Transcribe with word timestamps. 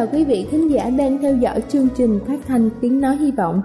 Chào 0.00 0.08
quý 0.12 0.24
vị 0.24 0.46
thính 0.50 0.70
giả 0.70 0.90
đang 0.90 1.18
theo 1.22 1.36
dõi 1.36 1.62
chương 1.68 1.88
trình 1.96 2.20
phát 2.26 2.38
thanh 2.46 2.70
tiếng 2.80 3.00
nói 3.00 3.16
hy 3.16 3.30
vọng. 3.30 3.62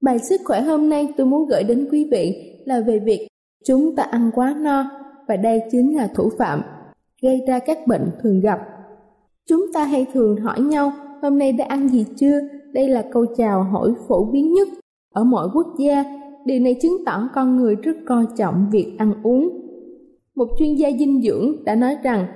Bài 0.00 0.18
sức 0.18 0.40
khỏe 0.44 0.60
hôm 0.60 0.88
nay 0.88 1.08
tôi 1.16 1.26
muốn 1.26 1.46
gửi 1.46 1.62
đến 1.62 1.88
quý 1.90 2.08
vị 2.12 2.34
là 2.66 2.80
về 2.80 2.98
việc 2.98 3.28
chúng 3.64 3.96
ta 3.96 4.02
ăn 4.02 4.30
quá 4.34 4.54
no 4.60 4.90
và 5.28 5.36
đây 5.36 5.62
chính 5.70 5.96
là 5.96 6.08
thủ 6.14 6.30
phạm 6.38 6.62
gây 7.22 7.40
ra 7.48 7.58
các 7.58 7.86
bệnh 7.86 8.10
thường 8.22 8.40
gặp. 8.40 8.60
Chúng 9.48 9.66
ta 9.72 9.84
hay 9.84 10.06
thường 10.12 10.36
hỏi 10.36 10.60
nhau, 10.60 10.92
hôm 11.22 11.38
nay 11.38 11.52
đã 11.52 11.64
ăn 11.68 11.88
gì 11.88 12.04
chưa? 12.16 12.40
Đây 12.72 12.88
là 12.88 13.04
câu 13.12 13.26
chào 13.36 13.62
hỏi 13.62 13.92
phổ 14.08 14.24
biến 14.24 14.52
nhất 14.52 14.68
ở 15.14 15.24
mọi 15.24 15.48
quốc 15.54 15.66
gia. 15.78 16.04
Điều 16.44 16.60
này 16.60 16.76
chứng 16.82 17.04
tỏ 17.06 17.28
con 17.34 17.56
người 17.56 17.74
rất 17.74 17.96
coi 18.06 18.26
trọng 18.36 18.66
việc 18.72 18.94
ăn 18.98 19.14
uống. 19.22 19.48
Một 20.34 20.48
chuyên 20.58 20.74
gia 20.74 20.88
dinh 20.98 21.22
dưỡng 21.22 21.64
đã 21.64 21.74
nói 21.74 21.96
rằng, 22.02 22.26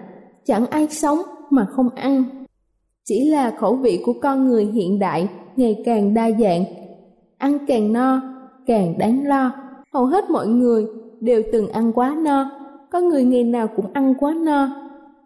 chẳng 0.45 0.67
ai 0.67 0.89
sống 0.91 1.19
mà 1.51 1.65
không 1.65 1.89
ăn. 1.89 2.44
Chỉ 3.05 3.31
là 3.31 3.51
khẩu 3.51 3.75
vị 3.75 4.03
của 4.05 4.15
con 4.23 4.49
người 4.49 4.65
hiện 4.65 4.99
đại 4.99 5.29
ngày 5.57 5.83
càng 5.85 6.15
đa 6.15 6.31
dạng, 6.41 6.65
ăn 7.39 7.59
càng 7.67 7.93
no 7.93 8.21
càng 8.67 8.99
đáng 8.99 9.27
lo. 9.27 9.53
Hầu 9.93 10.07
hết 10.07 10.31
mọi 10.31 10.47
người 10.47 10.87
đều 11.21 11.43
từng 11.53 11.69
ăn 11.69 11.93
quá 11.93 12.17
no, 12.25 12.51
có 12.91 13.01
người 13.01 13.25
ngày 13.25 13.45
nào 13.45 13.69
cũng 13.77 13.87
ăn 13.93 14.15
quá 14.21 14.35
no. 14.35 14.69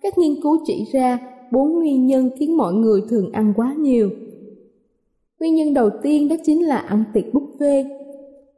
Các 0.03 0.19
nghiên 0.19 0.43
cứu 0.43 0.59
chỉ 0.67 0.87
ra 0.93 1.19
bốn 1.53 1.79
nguyên 1.79 2.07
nhân 2.07 2.31
khiến 2.39 2.57
mọi 2.57 2.75
người 2.75 3.03
thường 3.09 3.33
ăn 3.33 3.53
quá 3.57 3.75
nhiều. 3.79 4.11
Nguyên 5.41 5.55
nhân 5.55 5.75
đầu 5.75 5.91
tiên 6.03 6.29
đó 6.29 6.37
chính 6.45 6.67
là 6.67 6.77
ăn 6.77 7.05
tiệc 7.13 7.25
buffet. 7.33 7.85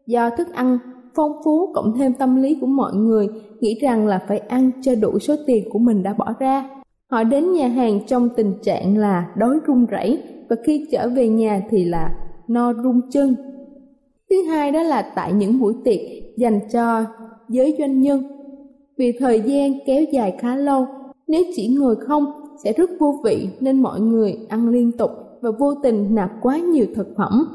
Do 0.07 0.31
thức 0.31 0.53
ăn 0.53 0.79
phong 1.15 1.33
phú 1.45 1.73
cộng 1.75 1.93
thêm 1.99 2.13
tâm 2.13 2.43
lý 2.43 2.57
của 2.61 2.67
mọi 2.67 2.95
người 2.95 3.29
nghĩ 3.61 3.79
rằng 3.81 4.07
là 4.07 4.25
phải 4.29 4.39
ăn 4.39 4.71
cho 4.83 4.95
đủ 4.95 5.19
số 5.19 5.35
tiền 5.47 5.69
của 5.71 5.79
mình 5.79 6.03
đã 6.03 6.13
bỏ 6.13 6.35
ra. 6.39 6.80
Họ 7.11 7.25
đến 7.25 7.53
nhà 7.53 7.69
hàng 7.69 8.01
trong 8.07 8.29
tình 8.37 8.55
trạng 8.63 8.99
là 8.99 9.31
đói 9.37 9.59
run 9.67 9.87
rẩy 9.87 10.23
và 10.49 10.57
khi 10.65 10.87
trở 10.93 11.09
về 11.09 11.29
nhà 11.29 11.63
thì 11.71 11.85
là 11.85 12.15
no 12.49 12.73
run 12.73 13.01
chân. 13.11 13.35
Thứ 14.31 14.43
hai 14.43 14.73
đó 14.73 14.83
là 14.83 15.13
tại 15.15 15.33
những 15.33 15.61
buổi 15.61 15.75
tiệc 15.85 16.01
dành 16.37 16.61
cho 16.73 17.05
giới 17.49 17.77
doanh 17.79 18.01
nhân. 18.01 18.23
Vì 18.97 19.13
thời 19.21 19.41
gian 19.41 19.73
kéo 19.87 20.03
dài 20.13 20.37
khá 20.39 20.57
lâu, 20.57 20.87
nếu 21.27 21.43
chỉ 21.57 21.77
ngồi 21.79 21.97
không 21.97 22.25
sẽ 22.65 22.73
rất 22.73 22.91
vô 23.01 23.21
vị 23.25 23.49
nên 23.61 23.83
mọi 23.83 24.01
người 24.01 24.39
ăn 24.49 24.69
liên 24.69 24.93
tục 24.93 25.11
và 25.41 25.51
vô 25.51 25.75
tình 25.75 26.15
nạp 26.15 26.31
quá 26.43 26.59
nhiều 26.59 26.87
thực 26.95 27.17
phẩm. 27.17 27.47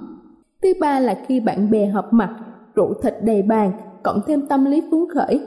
Thứ 0.63 0.73
ba 0.79 0.99
là 0.99 1.23
khi 1.27 1.39
bạn 1.39 1.71
bè 1.71 1.85
họp 1.85 2.13
mặt, 2.13 2.35
rượu 2.75 2.93
thịt 3.03 3.13
đầy 3.23 3.41
bàn, 3.41 3.71
cộng 4.03 4.19
thêm 4.27 4.47
tâm 4.47 4.65
lý 4.65 4.81
phấn 4.91 5.05
khởi, 5.13 5.39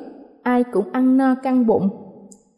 ai 0.43 0.65
cũng 0.73 0.85
ăn 0.93 1.17
no 1.17 1.35
căng 1.35 1.67
bụng. 1.67 1.89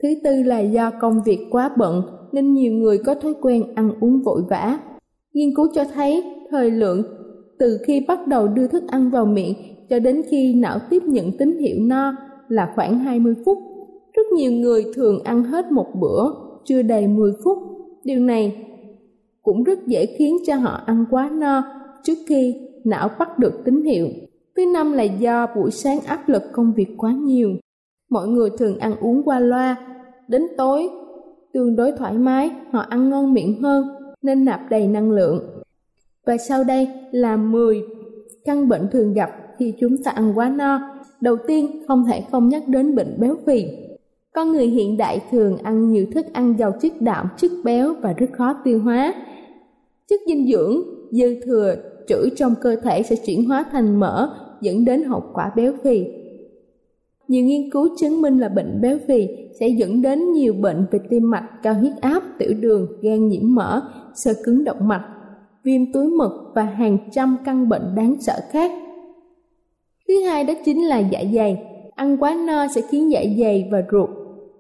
Thứ 0.03 0.09
tư 0.25 0.43
là 0.43 0.61
do 0.61 0.91
công 0.91 1.23
việc 1.23 1.39
quá 1.51 1.71
bận, 1.77 2.03
nên 2.33 2.55
nhiều 2.55 2.73
người 2.73 2.99
có 2.99 3.15
thói 3.15 3.35
quen 3.41 3.75
ăn 3.75 3.93
uống 4.01 4.23
vội 4.23 4.43
vã. 4.49 4.79
Nghiên 5.33 5.55
cứu 5.57 5.67
cho 5.75 5.85
thấy, 5.95 6.25
thời 6.51 6.71
lượng, 6.71 7.03
từ 7.59 7.79
khi 7.87 8.05
bắt 8.09 8.27
đầu 8.27 8.49
đưa 8.49 8.67
thức 8.67 8.83
ăn 8.89 9.11
vào 9.11 9.27
miệng 9.27 9.55
cho 9.91 9.99
đến 9.99 10.23
khi 10.31 10.55
não 10.55 10.79
tiếp 10.91 11.03
nhận 11.03 11.33
tín 11.33 11.59
hiệu 11.59 11.77
no 11.81 12.13
là 12.49 12.73
khoảng 12.75 12.99
20 12.99 13.35
phút. 13.45 13.59
Rất 14.13 14.27
nhiều 14.37 14.53
người 14.53 14.85
thường 14.95 15.23
ăn 15.25 15.45
hết 15.45 15.73
một 15.73 15.87
bữa, 16.01 16.31
chưa 16.65 16.83
đầy 16.83 17.07
10 17.07 17.33
phút. 17.45 17.59
Điều 18.05 18.21
này 18.21 18.67
cũng 19.43 19.65
rất 19.65 19.87
dễ 19.87 20.07
khiến 20.07 20.37
cho 20.47 20.57
họ 20.57 20.81
ăn 20.87 21.05
quá 21.11 21.31
no 21.33 21.63
trước 22.03 22.19
khi 22.27 22.55
não 22.85 23.09
bắt 23.19 23.39
được 23.39 23.53
tín 23.65 23.83
hiệu. 23.83 24.09
Thứ 24.57 24.67
năm 24.75 24.93
là 24.93 25.03
do 25.03 25.47
buổi 25.57 25.71
sáng 25.71 25.99
áp 26.07 26.29
lực 26.29 26.43
công 26.53 26.73
việc 26.73 26.89
quá 26.97 27.13
nhiều. 27.13 27.51
Mọi 28.11 28.29
người 28.29 28.51
thường 28.59 28.79
ăn 28.79 28.97
uống 29.01 29.23
qua 29.23 29.41
loa, 29.41 29.77
đến 30.29 30.47
tối 30.57 30.89
tương 31.53 31.77
đối 31.77 31.93
thoải 31.93 32.19
mái, 32.19 32.51
họ 32.73 32.81
ăn 32.81 33.11
ngon 33.11 33.35
miệng 33.35 33.63
hơn 33.63 33.85
nên 34.23 34.45
nạp 34.45 34.61
đầy 34.71 34.87
năng 34.87 35.11
lượng. 35.11 35.63
Và 36.27 36.37
sau 36.37 36.65
đây 36.65 36.89
là 37.13 37.37
10 37.37 37.83
căn 38.45 38.69
bệnh 38.69 38.89
thường 38.93 39.13
gặp 39.13 39.31
khi 39.59 39.75
chúng 39.81 40.03
ta 40.03 40.11
ăn 40.11 40.33
quá 40.39 40.49
no. 40.49 40.81
Đầu 41.21 41.37
tiên, 41.47 41.83
không 41.89 42.05
thể 42.07 42.25
không 42.33 42.49
nhắc 42.49 42.69
đến 42.69 42.95
bệnh 42.95 43.17
béo 43.21 43.37
phì. 43.47 43.65
Con 44.35 44.53
người 44.53 44.67
hiện 44.67 44.97
đại 44.97 45.21
thường 45.31 45.57
ăn 45.57 45.93
nhiều 45.93 46.07
thức 46.15 46.27
ăn 46.33 46.55
giàu 46.59 46.73
chất 46.81 46.93
đạm, 47.01 47.29
chất 47.37 47.51
béo 47.65 47.95
và 48.03 48.13
rất 48.13 48.27
khó 48.33 48.55
tiêu 48.65 48.81
hóa. 48.81 49.15
Chất 50.09 50.21
dinh 50.27 50.47
dưỡng 50.53 50.83
dư 51.11 51.41
thừa 51.41 51.75
trữ 52.09 52.29
trong 52.37 52.55
cơ 52.61 52.77
thể 52.77 53.03
sẽ 53.03 53.17
chuyển 53.17 53.45
hóa 53.45 53.65
thành 53.73 54.01
mỡ 54.01 54.37
dẫn 54.61 54.85
đến 54.85 55.05
hậu 55.05 55.23
quả 55.35 55.53
béo 55.57 55.73
phì. 55.85 56.05
Nhiều 57.31 57.45
nghiên 57.45 57.71
cứu 57.71 57.89
chứng 57.97 58.23
minh 58.23 58.39
là 58.39 58.49
bệnh 58.49 58.81
béo 58.81 58.99
phì 59.09 59.29
sẽ 59.61 59.69
dẫn 59.69 60.03
đến 60.03 60.33
nhiều 60.33 60.55
bệnh 60.55 60.87
về 60.91 60.99
tim 61.11 61.31
mạch, 61.31 61.49
cao 61.63 61.75
huyết 61.75 61.93
áp, 62.01 62.23
tiểu 62.39 62.53
đường, 62.61 62.87
gan 63.03 63.29
nhiễm 63.29 63.55
mỡ, 63.55 63.83
sơ 64.15 64.33
cứng 64.45 64.65
động 64.65 64.89
mạch, 64.89 65.05
viêm 65.65 65.93
túi 65.93 66.07
mật 66.07 66.53
và 66.55 66.63
hàng 66.63 66.99
trăm 67.13 67.37
căn 67.45 67.69
bệnh 67.69 67.95
đáng 67.95 68.17
sợ 68.21 68.41
khác. 68.51 68.71
Thứ 70.09 70.23
hai 70.23 70.45
đó 70.45 70.55
chính 70.65 70.89
là 70.89 70.99
dạ 70.99 71.23
dày. 71.35 71.63
Ăn 71.95 72.17
quá 72.17 72.37
no 72.47 72.67
sẽ 72.75 72.81
khiến 72.91 73.11
dạ 73.11 73.23
dày 73.39 73.69
và 73.73 73.83
ruột 73.93 74.11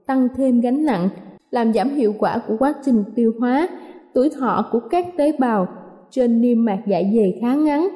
tăng 0.06 0.28
thêm 0.36 0.60
gánh 0.60 0.84
nặng, 0.84 1.08
làm 1.50 1.72
giảm 1.72 1.88
hiệu 1.94 2.14
quả 2.18 2.42
của 2.48 2.56
quá 2.58 2.74
trình 2.84 3.04
tiêu 3.14 3.32
hóa, 3.38 3.68
tuổi 4.14 4.30
thọ 4.30 4.68
của 4.72 4.80
các 4.90 5.06
tế 5.16 5.32
bào 5.38 5.66
trên 6.10 6.40
niêm 6.40 6.64
mạc 6.64 6.82
dạ 6.86 7.02
dày 7.14 7.38
khá 7.40 7.54
ngắn, 7.54 7.88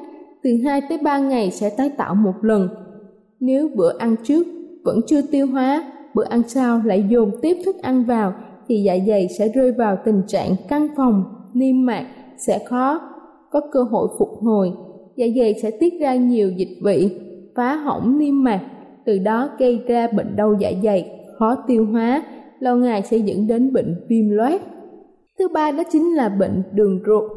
từ 0.43 0.49
2 0.65 0.81
tới 0.89 0.97
3 0.97 1.17
ngày 1.17 1.51
sẽ 1.51 1.69
tái 1.69 1.89
tạo 1.89 2.15
một 2.15 2.33
lần. 2.41 2.67
Nếu 3.39 3.69
bữa 3.75 3.97
ăn 3.97 4.15
trước 4.23 4.47
vẫn 4.85 5.01
chưa 5.07 5.21
tiêu 5.21 5.47
hóa, 5.47 5.91
bữa 6.13 6.25
ăn 6.29 6.41
sau 6.47 6.81
lại 6.85 7.05
dồn 7.09 7.31
tiếp 7.41 7.57
thức 7.65 7.75
ăn 7.81 8.03
vào 8.03 8.33
thì 8.67 8.83
dạ 8.83 8.97
dày 9.07 9.27
sẽ 9.37 9.47
rơi 9.47 9.71
vào 9.71 9.97
tình 10.05 10.21
trạng 10.27 10.55
căng 10.67 10.87
phòng, 10.97 11.23
niêm 11.53 11.85
mạc 11.85 12.05
sẽ 12.37 12.59
khó 12.65 12.99
có 13.51 13.61
cơ 13.71 13.83
hội 13.83 14.07
phục 14.19 14.29
hồi. 14.41 14.71
Dạ 15.15 15.25
dày 15.37 15.53
sẽ 15.61 15.71
tiết 15.71 15.93
ra 16.01 16.15
nhiều 16.15 16.51
dịch 16.51 16.77
vị, 16.83 17.19
phá 17.55 17.75
hỏng 17.75 18.19
niêm 18.19 18.43
mạc, 18.43 18.61
từ 19.05 19.17
đó 19.17 19.49
gây 19.59 19.83
ra 19.87 20.07
bệnh 20.07 20.35
đau 20.35 20.53
dạ 20.59 20.71
dày, 20.83 21.19
khó 21.39 21.55
tiêu 21.67 21.85
hóa, 21.85 22.23
lâu 22.59 22.77
ngày 22.77 23.03
sẽ 23.03 23.17
dẫn 23.17 23.47
đến 23.47 23.73
bệnh 23.73 24.05
viêm 24.09 24.29
loét. 24.29 24.61
Thứ 25.39 25.47
ba 25.47 25.71
đó 25.71 25.83
chính 25.91 26.15
là 26.15 26.29
bệnh 26.29 26.63
đường 26.71 26.99
ruột. 27.05 27.31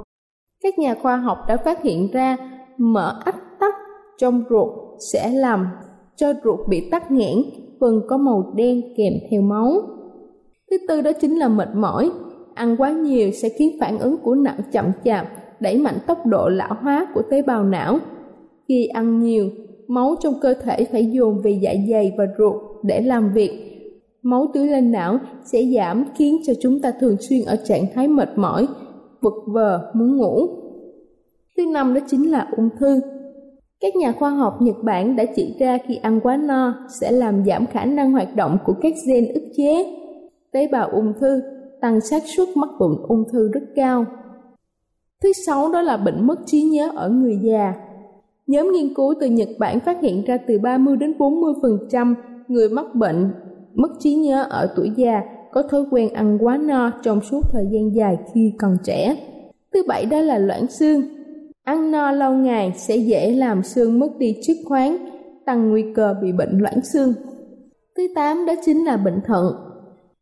Các 0.63 0.79
nhà 0.79 0.95
khoa 0.95 1.17
học 1.17 1.39
đã 1.49 1.57
phát 1.57 1.83
hiện 1.83 2.09
ra 2.13 2.37
mỡ 2.79 3.21
ách 3.25 3.61
tắc 3.61 3.75
trong 4.19 4.45
ruột 4.51 4.69
sẽ 5.13 5.31
làm 5.31 5.67
cho 6.19 6.33
ruột 6.45 6.69
bị 6.69 6.91
tắc 6.91 7.11
nghẽn, 7.11 7.39
phần 7.81 8.01
có 8.09 8.17
màu 8.17 8.53
đen 8.57 8.83
kèm 8.97 9.13
theo 9.31 9.43
máu. 9.43 9.83
Thứ 10.71 10.77
tư 10.89 11.01
đó 11.01 11.13
chính 11.21 11.39
là 11.39 11.49
mệt 11.49 11.69
mỏi. 11.75 12.11
Ăn 12.55 12.77
quá 12.79 12.93
nhiều 12.93 13.31
sẽ 13.31 13.49
khiến 13.49 13.77
phản 13.81 13.99
ứng 13.99 14.17
của 14.17 14.35
não 14.35 14.57
chậm 14.73 14.85
chạp, 15.05 15.27
đẩy 15.61 15.79
mạnh 15.79 15.99
tốc 16.07 16.27
độ 16.27 16.49
lão 16.49 16.77
hóa 16.81 17.07
của 17.15 17.23
tế 17.31 17.43
bào 17.43 17.65
não. 17.65 17.99
Khi 18.69 18.87
ăn 18.87 19.21
nhiều, 19.21 19.51
máu 19.89 20.15
trong 20.21 20.35
cơ 20.41 20.55
thể 20.55 20.85
phải 20.85 21.07
dồn 21.07 21.43
về 21.43 21.51
dạ 21.51 21.75
dày 21.91 22.13
và 22.19 22.27
ruột 22.39 22.55
để 22.83 23.01
làm 23.01 23.33
việc. 23.33 23.65
Máu 24.23 24.47
tưới 24.55 24.67
lên 24.67 24.93
não 24.93 25.19
sẽ 25.45 25.63
giảm 25.77 26.05
khiến 26.17 26.37
cho 26.47 26.53
chúng 26.61 26.81
ta 26.81 26.93
thường 27.01 27.17
xuyên 27.21 27.45
ở 27.45 27.57
trạng 27.57 27.85
thái 27.95 28.09
mệt 28.09 28.29
mỏi, 28.37 28.67
vật 29.21 29.35
vờ, 29.47 29.91
muốn 29.95 30.17
ngủ. 30.17 30.49
Thứ 31.57 31.67
năm 31.67 31.95
đó 31.95 32.01
chính 32.07 32.31
là 32.31 32.49
ung 32.57 32.69
thư. 32.79 33.01
Các 33.81 33.97
nhà 33.97 34.13
khoa 34.13 34.31
học 34.31 34.63
Nhật 34.63 34.77
Bản 34.83 35.17
đã 35.17 35.25
chỉ 35.37 35.55
ra 35.59 35.79
khi 35.87 35.97
ăn 35.97 36.21
quá 36.21 36.37
no 36.37 36.75
sẽ 37.01 37.11
làm 37.11 37.45
giảm 37.45 37.67
khả 37.67 37.85
năng 37.85 38.13
hoạt 38.13 38.37
động 38.37 38.59
của 38.65 38.75
các 38.81 38.95
gen 39.07 39.33
ức 39.35 39.43
chế. 39.57 39.87
Tế 40.53 40.69
bào 40.73 40.89
ung 40.89 41.13
thư 41.21 41.43
tăng 41.81 42.01
xác 42.01 42.23
suất 42.37 42.49
mắc 42.57 42.69
bệnh 42.81 43.03
ung 43.09 43.25
thư 43.33 43.49
rất 43.53 43.63
cao. 43.77 44.05
Thứ 45.23 45.33
sáu 45.47 45.73
đó 45.73 45.83
là 45.83 45.97
bệnh 45.97 46.27
mất 46.27 46.39
trí 46.47 46.63
nhớ 46.63 46.91
ở 46.97 47.09
người 47.09 47.39
già. 47.43 47.75
Nhóm 48.47 48.73
nghiên 48.73 48.95
cứu 48.95 49.15
từ 49.21 49.27
Nhật 49.27 49.49
Bản 49.59 49.81
phát 49.81 50.01
hiện 50.03 50.25
ra 50.25 50.39
từ 50.47 50.59
30 50.59 50.97
đến 50.97 51.15
40% 51.19 52.15
người 52.49 52.69
mắc 52.69 52.95
bệnh 52.95 53.31
mất 53.75 53.89
trí 53.99 54.15
nhớ 54.15 54.47
ở 54.51 54.73
tuổi 54.77 54.93
già 54.97 55.23
có 55.53 55.63
thói 55.63 55.85
quen 55.91 56.13
ăn 56.13 56.39
quá 56.41 56.57
no 56.57 56.91
trong 57.03 57.21
suốt 57.21 57.41
thời 57.53 57.67
gian 57.71 57.95
dài 57.95 58.19
khi 58.35 58.53
còn 58.59 58.77
trẻ. 58.85 59.17
Thứ 59.75 59.83
bảy 59.89 60.07
đó 60.07 60.21
là 60.21 60.39
loãng 60.39 60.67
xương. 60.67 61.03
Ăn 61.69 61.91
no 61.91 62.13
lâu 62.13 62.33
ngày 62.33 62.73
sẽ 62.77 62.97
dễ 62.97 63.31
làm 63.31 63.63
xương 63.63 63.99
mất 63.99 64.09
đi 64.19 64.37
chất 64.43 64.57
khoáng, 64.65 64.97
tăng 65.47 65.71
nguy 65.71 65.85
cơ 65.95 66.15
bị 66.23 66.33
bệnh 66.33 66.59
loãng 66.59 66.81
xương. 66.93 67.13
Thứ 67.97 68.07
tám 68.15 68.47
đó 68.47 68.55
chính 68.65 68.85
là 68.85 68.97
bệnh 68.97 69.21
thận. 69.27 69.45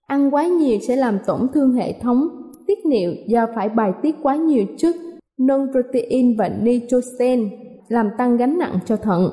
Ăn 0.07 0.35
quá 0.35 0.47
nhiều 0.47 0.79
sẽ 0.89 0.97
làm 0.97 1.19
tổn 1.27 1.41
thương 1.55 1.73
hệ 1.73 1.93
thống 2.01 2.29
tiết 2.67 2.79
niệu 2.87 3.13
do 3.29 3.47
phải 3.55 3.69
bài 3.69 3.93
tiết 4.03 4.17
quá 4.23 4.37
nhiều 4.37 4.65
chất 4.79 4.97
non-protein 5.39 6.37
và 6.39 6.49
nitrogen 6.63 7.51
làm 7.89 8.11
tăng 8.19 8.37
gánh 8.37 8.59
nặng 8.59 8.79
cho 8.87 8.97
thận. 8.97 9.29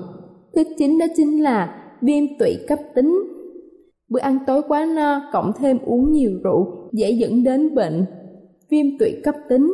Thứ 0.56 0.64
chín 0.78 0.98
đó 0.98 1.06
chính 1.16 1.44
là 1.44 1.84
viêm 2.02 2.24
tụy 2.40 2.58
cấp 2.68 2.80
tính. 2.96 3.20
Bữa 4.10 4.20
ăn 4.20 4.40
tối 4.48 4.62
quá 4.68 4.86
no 4.96 5.22
cộng 5.34 5.52
thêm 5.60 5.78
uống 5.86 6.12
nhiều 6.12 6.32
rượu 6.44 6.90
dễ 6.92 7.12
dẫn 7.12 7.44
đến 7.44 7.76
bệnh 7.76 8.06
viêm 8.70 8.86
tụy 9.00 9.22
cấp 9.24 9.36
tính. 9.50 9.74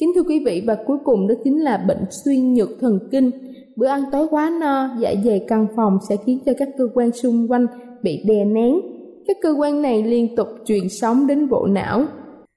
Kính 0.00 0.12
thưa 0.14 0.22
quý 0.22 0.42
vị 0.46 0.62
và 0.66 0.76
cuối 0.86 0.98
cùng 1.04 1.28
đó 1.28 1.34
chính 1.44 1.60
là 1.60 1.84
bệnh 1.88 2.04
suy 2.24 2.38
nhược 2.40 2.68
thần 2.80 2.98
kinh. 3.10 3.30
Bữa 3.76 3.86
ăn 3.86 4.02
tối 4.12 4.26
quá 4.30 4.52
no, 4.60 4.96
dạ 5.00 5.14
dày 5.24 5.44
căng 5.48 5.66
phòng 5.76 5.98
sẽ 6.08 6.16
khiến 6.26 6.38
cho 6.46 6.52
các 6.58 6.68
cơ 6.78 6.88
quan 6.94 7.12
xung 7.12 7.50
quanh 7.50 7.66
bị 8.02 8.24
đè 8.28 8.44
nén. 8.44 8.80
Các 9.26 9.36
cơ 9.42 9.54
quan 9.58 9.82
này 9.82 10.02
liên 10.02 10.36
tục 10.36 10.48
truyền 10.64 10.88
sóng 10.88 11.26
đến 11.26 11.48
bộ 11.48 11.66
não 11.66 12.04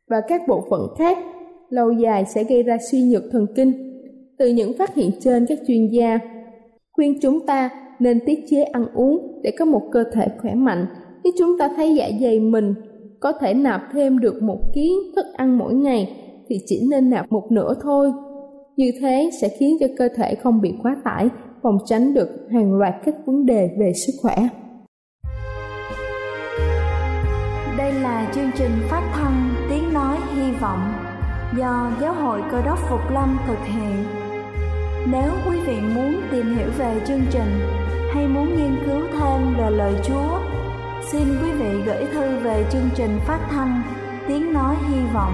và 0.10 0.22
các 0.28 0.42
bộ 0.48 0.64
phận 0.70 0.82
khác, 0.98 1.18
lâu 1.70 1.92
dài 1.92 2.26
sẽ 2.26 2.44
gây 2.44 2.64
ra 2.64 2.78
suy 2.92 3.02
nhược 3.02 3.24
thần 3.32 3.46
kinh 3.56 3.72
từ 4.38 4.48
những 4.48 4.78
phát 4.78 4.96
hiện 4.96 5.12
trên 5.20 5.46
các 5.46 5.60
chuyên 5.68 5.88
gia 5.88 6.20
khuyên 6.92 7.20
chúng 7.22 7.46
ta 7.46 7.70
nên 8.00 8.20
tiết 8.26 8.40
chế 8.50 8.64
ăn 8.64 8.86
uống 8.94 9.42
để 9.44 9.52
có 9.60 9.66
một 9.66 9.82
cơ 9.92 10.04
thể 10.14 10.28
khỏe 10.42 10.56
mạnh. 10.56 10.86
Nếu 11.24 11.34
chúng 11.40 11.58
ta 11.58 11.70
thấy 11.76 11.96
dạ 11.96 12.10
dày 12.22 12.40
mình 12.40 12.74
có 13.20 13.32
thể 13.32 13.54
nạp 13.54 13.82
thêm 13.94 14.20
được 14.20 14.44
một 14.44 14.60
ký 14.74 14.92
thức 15.16 15.26
ăn 15.36 15.58
mỗi 15.58 15.74
ngày 15.74 16.23
thì 16.50 16.58
chỉ 16.66 16.88
nên 16.90 17.10
nạp 17.10 17.32
một 17.32 17.52
nửa 17.52 17.74
thôi. 17.82 18.12
Như 18.78 18.92
thế 19.02 19.30
sẽ 19.42 19.50
khiến 19.60 19.78
cho 19.80 19.88
cơ 19.98 20.10
thể 20.16 20.36
không 20.36 20.62
bị 20.62 20.74
quá 20.84 20.96
tải, 21.04 21.30
phòng 21.64 21.78
tránh 21.86 22.14
được 22.14 22.30
hàng 22.52 22.74
loạt 22.74 22.94
các 23.06 23.16
vấn 23.26 23.46
đề 23.46 23.70
về 23.80 23.94
sức 23.94 24.14
khỏe. 24.22 24.36
Đây 27.78 27.94
là 27.94 28.32
chương 28.36 28.52
trình 28.58 28.72
phát 28.90 29.12
thanh 29.14 29.50
Tiếng 29.70 29.94
Nói 29.94 30.18
Hy 30.36 30.52
Vọng 30.62 30.94
do 31.58 31.92
Giáo 32.02 32.14
hội 32.14 32.42
Cơ 32.52 32.62
đốc 32.66 32.80
Phục 32.90 33.12
Lâm 33.12 33.38
thực 33.48 33.60
hiện 33.66 34.04
nếu 35.12 35.32
quý 35.48 35.60
vị 35.68 35.76
muốn 35.96 36.22
tìm 36.32 36.58
hiểu 36.58 36.68
về 36.78 37.02
chương 37.08 37.22
trình 37.32 37.60
hay 38.14 38.28
muốn 38.28 38.58
nghiên 38.58 38.78
cứu 38.86 39.02
thêm 39.14 39.58
về 39.58 39.70
lời 39.70 39.94
Chúa, 40.04 40.40
xin 41.12 41.24
quý 41.42 41.52
vị 41.52 41.82
gửi 41.86 42.06
thư 42.14 42.40
về 42.40 42.66
chương 42.72 42.90
trình 42.96 43.20
phát 43.28 43.48
thanh 43.50 43.82
Tiếng 44.28 44.54
Nói 44.54 44.76
Hy 44.90 44.98
Vọng, 45.14 45.34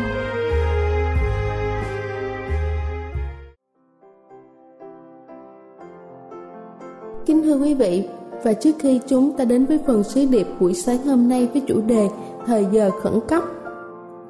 Kính 7.31 7.43
thưa 7.43 7.55
quý 7.55 7.73
vị, 7.73 8.03
và 8.43 8.53
trước 8.53 8.71
khi 8.79 8.99
chúng 9.07 9.37
ta 9.37 9.45
đến 9.45 9.65
với 9.65 9.79
phần 9.87 10.03
sứ 10.03 10.25
điệp 10.25 10.47
buổi 10.59 10.73
sáng 10.73 10.97
hôm 11.05 11.29
nay 11.29 11.49
với 11.53 11.61
chủ 11.67 11.81
đề 11.81 12.09
Thời 12.45 12.65
giờ 12.71 12.89
khẩn 13.01 13.13
cấp 13.27 13.43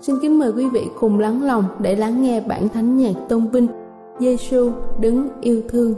Xin 0.02 0.16
kính 0.22 0.40
mời 0.40 0.52
quý 0.52 0.70
vị 0.70 0.82
cùng 1.00 1.20
lắng 1.20 1.44
lòng 1.44 1.64
để 1.80 1.96
lắng 1.96 2.22
nghe 2.22 2.42
bản 2.42 2.70
thánh 2.70 2.98
nhạc 2.98 3.14
tôn 3.30 3.48
vinh 3.48 3.68
Giêsu 4.20 4.72
đứng 5.00 5.28
yêu 5.42 5.62
thương. 5.70 5.96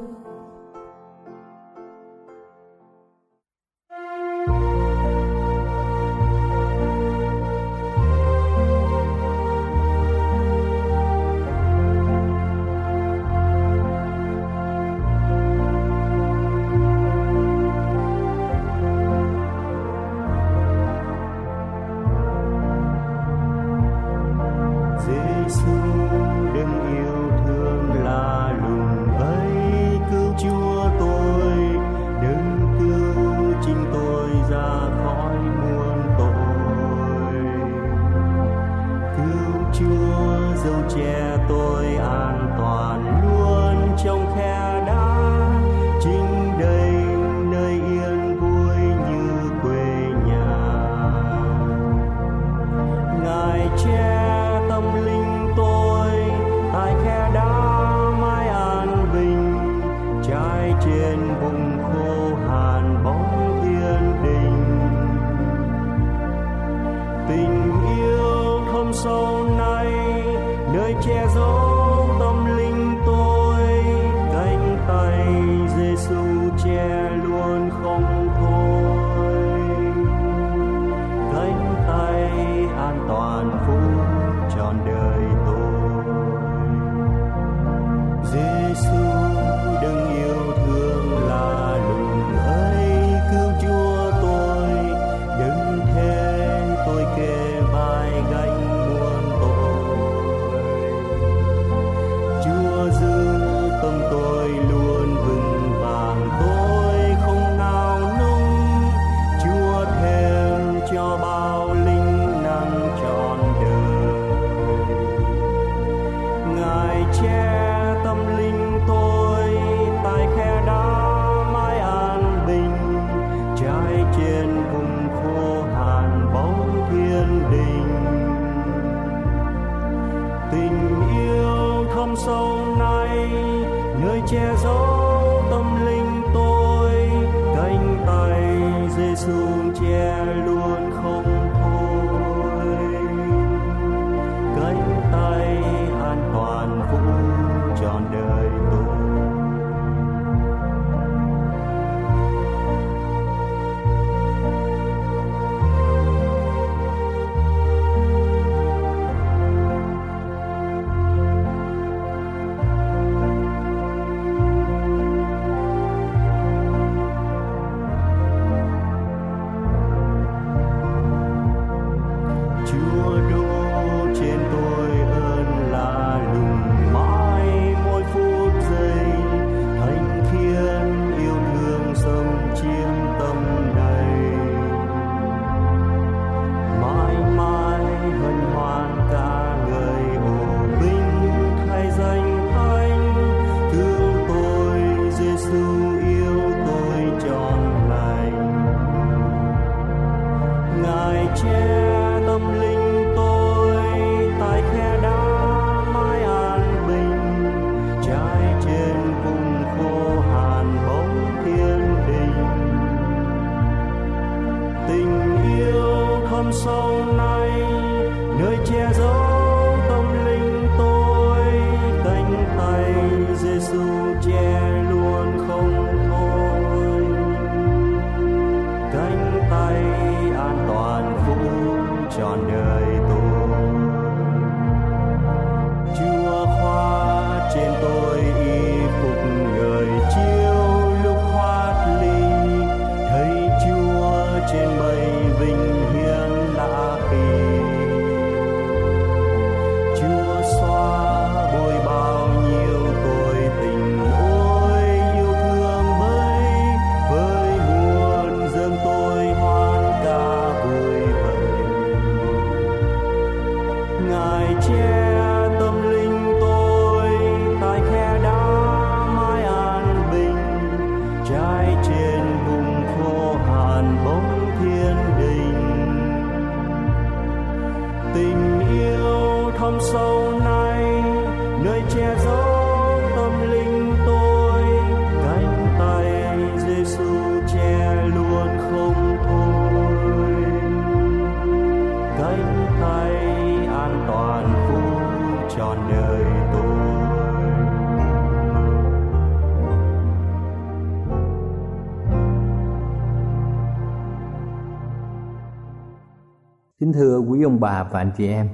Quý 307.43 307.45
ông 307.45 307.59
bà 307.59 307.83
và 307.83 307.99
anh 307.99 308.11
chị 308.17 308.27
em. 308.27 308.49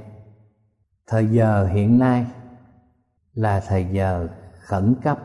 Thời 1.07 1.27
giờ 1.27 1.67
hiện 1.67 1.99
nay 1.99 2.25
là 3.33 3.59
thời 3.67 3.85
giờ 3.91 4.27
khẩn 4.59 4.95
cấp 5.03 5.19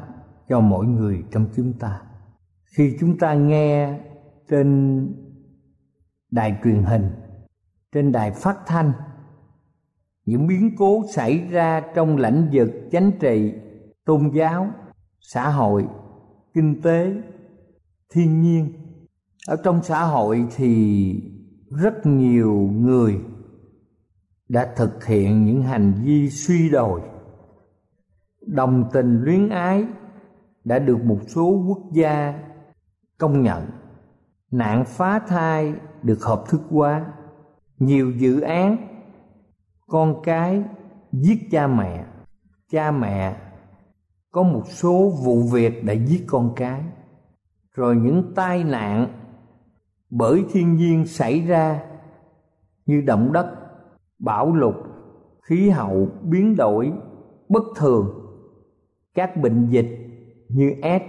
cho 0.49 0.61
mỗi 0.61 0.87
người 0.87 1.25
trong 1.30 1.47
chúng 1.56 1.73
ta. 1.73 2.02
Khi 2.76 2.97
chúng 3.00 3.18
ta 3.18 3.35
nghe 3.35 3.99
trên 4.49 5.09
đài 6.30 6.56
truyền 6.64 6.83
hình, 6.83 7.11
trên 7.92 8.12
đài 8.12 8.30
phát 8.30 8.59
thanh, 8.66 8.92
những 10.26 10.47
biến 10.47 10.71
cố 10.78 11.02
xảy 11.12 11.38
ra 11.38 11.83
trong 11.94 12.16
lĩnh 12.16 12.49
vực 12.52 12.71
chính 12.90 13.12
trị, 13.21 13.52
tôn 14.04 14.30
giáo, 14.35 14.71
xã 15.21 15.49
hội, 15.49 15.87
kinh 16.54 16.83
tế, 16.83 17.12
thiên 18.14 18.40
nhiên, 18.40 18.73
ở 19.49 19.56
trong 19.64 19.83
xã 19.83 20.02
hội 20.02 20.47
thì 20.56 21.14
rất 21.71 22.06
nhiều 22.06 22.71
người 22.73 23.21
đã 24.48 24.72
thực 24.76 25.04
hiện 25.04 25.44
những 25.44 25.62
hành 25.62 25.92
vi 26.04 26.30
suy 26.30 26.70
đồi. 26.70 27.00
Đồng 28.46 28.84
tình 28.92 29.22
luyến 29.22 29.48
ái 29.48 29.84
đã 30.64 30.78
được 30.78 31.04
một 31.04 31.18
số 31.26 31.64
quốc 31.68 31.92
gia 31.92 32.34
công 33.18 33.42
nhận. 33.42 33.70
Nạn 34.50 34.84
phá 34.84 35.18
thai 35.18 35.74
được 36.02 36.22
hợp 36.22 36.44
thức 36.48 36.60
hóa. 36.70 37.06
Nhiều 37.78 38.10
dự 38.10 38.40
án, 38.40 38.76
con 39.86 40.22
cái 40.22 40.62
giết 41.12 41.38
cha 41.50 41.66
mẹ. 41.66 42.04
Cha 42.70 42.90
mẹ, 42.90 43.36
có 44.30 44.42
một 44.42 44.62
số 44.68 45.12
vụ 45.24 45.42
việc 45.42 45.84
đã 45.84 45.92
giết 45.92 46.24
con 46.26 46.52
cái. 46.56 46.82
Rồi 47.74 47.96
những 47.96 48.32
tai 48.34 48.64
nạn 48.64 49.08
bởi 50.10 50.44
thiên 50.52 50.76
nhiên 50.76 51.06
xảy 51.06 51.40
ra 51.40 51.80
như 52.86 53.00
động 53.00 53.32
đất 53.32 53.63
bão 54.18 54.54
lụt, 54.54 54.75
khí 55.42 55.71
hậu 55.71 56.09
biến 56.23 56.56
đổi 56.56 56.92
bất 57.49 57.62
thường. 57.76 58.06
Các 59.14 59.37
bệnh 59.37 59.68
dịch 59.68 59.88
như 60.49 60.71
s, 60.83 61.02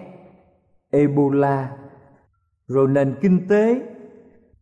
ebola, 0.91 1.77
rồi 2.67 2.87
nền 2.87 3.15
kinh 3.21 3.47
tế 3.47 3.81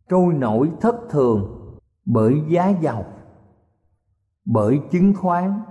trôi 0.08 0.34
nổi 0.34 0.70
thất 0.80 0.94
thường 1.10 1.60
bởi 2.04 2.42
giá 2.48 2.68
dầu, 2.68 3.04
bởi 4.44 4.80
chứng 4.90 5.14
khoán, 5.14 5.62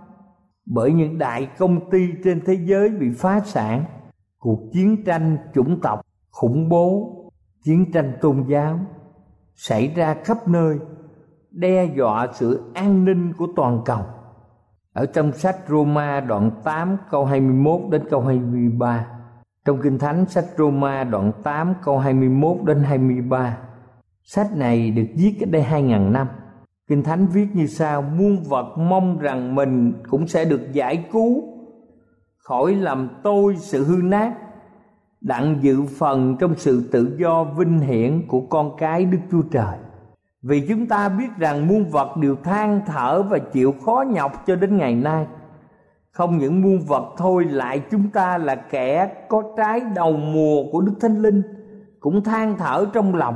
bởi 0.65 0.93
những 0.93 1.17
đại 1.17 1.49
công 1.57 1.89
ty 1.89 2.07
trên 2.23 2.41
thế 2.45 2.53
giới 2.53 2.89
bị 2.89 3.09
phá 3.17 3.39
sản. 3.39 3.85
Cuộc 4.39 4.59
chiến 4.73 5.03
tranh 5.05 5.37
chủng 5.53 5.79
tộc 5.81 6.01
khủng 6.31 6.69
bố, 6.69 7.15
chiến 7.63 7.91
tranh 7.91 8.13
tôn 8.21 8.45
giáo 8.49 8.79
xảy 9.55 9.87
ra 9.87 10.13
khắp 10.23 10.47
nơi 10.47 10.79
đe 11.53 11.85
dọa 11.85 12.27
sự 12.33 12.71
an 12.73 13.05
ninh 13.05 13.33
của 13.37 13.47
toàn 13.55 13.81
cầu. 13.85 14.01
Ở 14.93 15.05
trong 15.05 15.31
sách 15.31 15.57
Roma 15.67 16.19
đoạn 16.19 16.51
8 16.63 16.97
câu 17.11 17.25
21 17.25 17.81
đến 17.91 18.01
câu 18.09 18.21
23. 18.21 19.07
Trong 19.65 19.81
Kinh 19.81 19.99
Thánh, 19.99 20.25
sách 20.25 20.45
Roma 20.57 21.03
đoạn 21.03 21.31
8 21.43 21.73
câu 21.83 21.99
21 21.99 22.57
đến 22.65 22.83
23. 22.83 23.57
Sách 24.23 24.47
này 24.55 24.91
được 24.91 25.05
viết 25.15 25.37
cách 25.39 25.49
đây 25.51 25.65
2.000 25.71 26.11
năm. 26.11 26.27
Kinh 26.87 27.03
Thánh 27.03 27.27
viết 27.27 27.47
như 27.53 27.67
sau: 27.67 28.01
Muôn 28.01 28.43
vật 28.43 28.77
mong 28.77 29.19
rằng 29.19 29.55
mình 29.55 29.93
cũng 30.09 30.27
sẽ 30.27 30.45
được 30.45 30.73
giải 30.73 31.05
cứu 31.11 31.43
khỏi 32.37 32.75
làm 32.75 33.09
tôi 33.23 33.55
sự 33.55 33.85
hư 33.85 34.01
nát, 34.01 34.33
đặng 35.21 35.57
dự 35.61 35.83
phần 35.97 36.37
trong 36.39 36.55
sự 36.55 36.89
tự 36.91 37.15
do 37.19 37.43
vinh 37.43 37.79
hiển 37.79 38.27
của 38.27 38.41
con 38.41 38.71
cái 38.77 39.05
Đức 39.05 39.19
Chúa 39.31 39.41
Trời. 39.51 39.77
Vì 40.43 40.67
chúng 40.69 40.87
ta 40.87 41.09
biết 41.09 41.29
rằng 41.37 41.67
muôn 41.67 41.89
vật 41.89 42.17
đều 42.17 42.35
than 42.35 42.81
thở 42.85 43.23
và 43.23 43.39
chịu 43.39 43.73
khó 43.85 44.03
nhọc 44.07 44.43
cho 44.45 44.55
đến 44.55 44.77
ngày 44.77 44.95
nay. 44.95 45.27
Không 46.11 46.37
những 46.37 46.61
muôn 46.61 46.79
vật 46.87 47.13
thôi, 47.17 47.45
lại 47.45 47.81
chúng 47.91 48.09
ta 48.09 48.37
là 48.37 48.55
kẻ 48.55 49.25
có 49.29 49.43
trái 49.57 49.81
đầu 49.95 50.17
mùa 50.17 50.63
của 50.71 50.81
Đức 50.81 50.93
Thánh 51.01 51.21
Linh 51.21 51.41
cũng 51.99 52.23
than 52.23 52.57
thở 52.57 52.85
trong 52.93 53.15
lòng, 53.15 53.35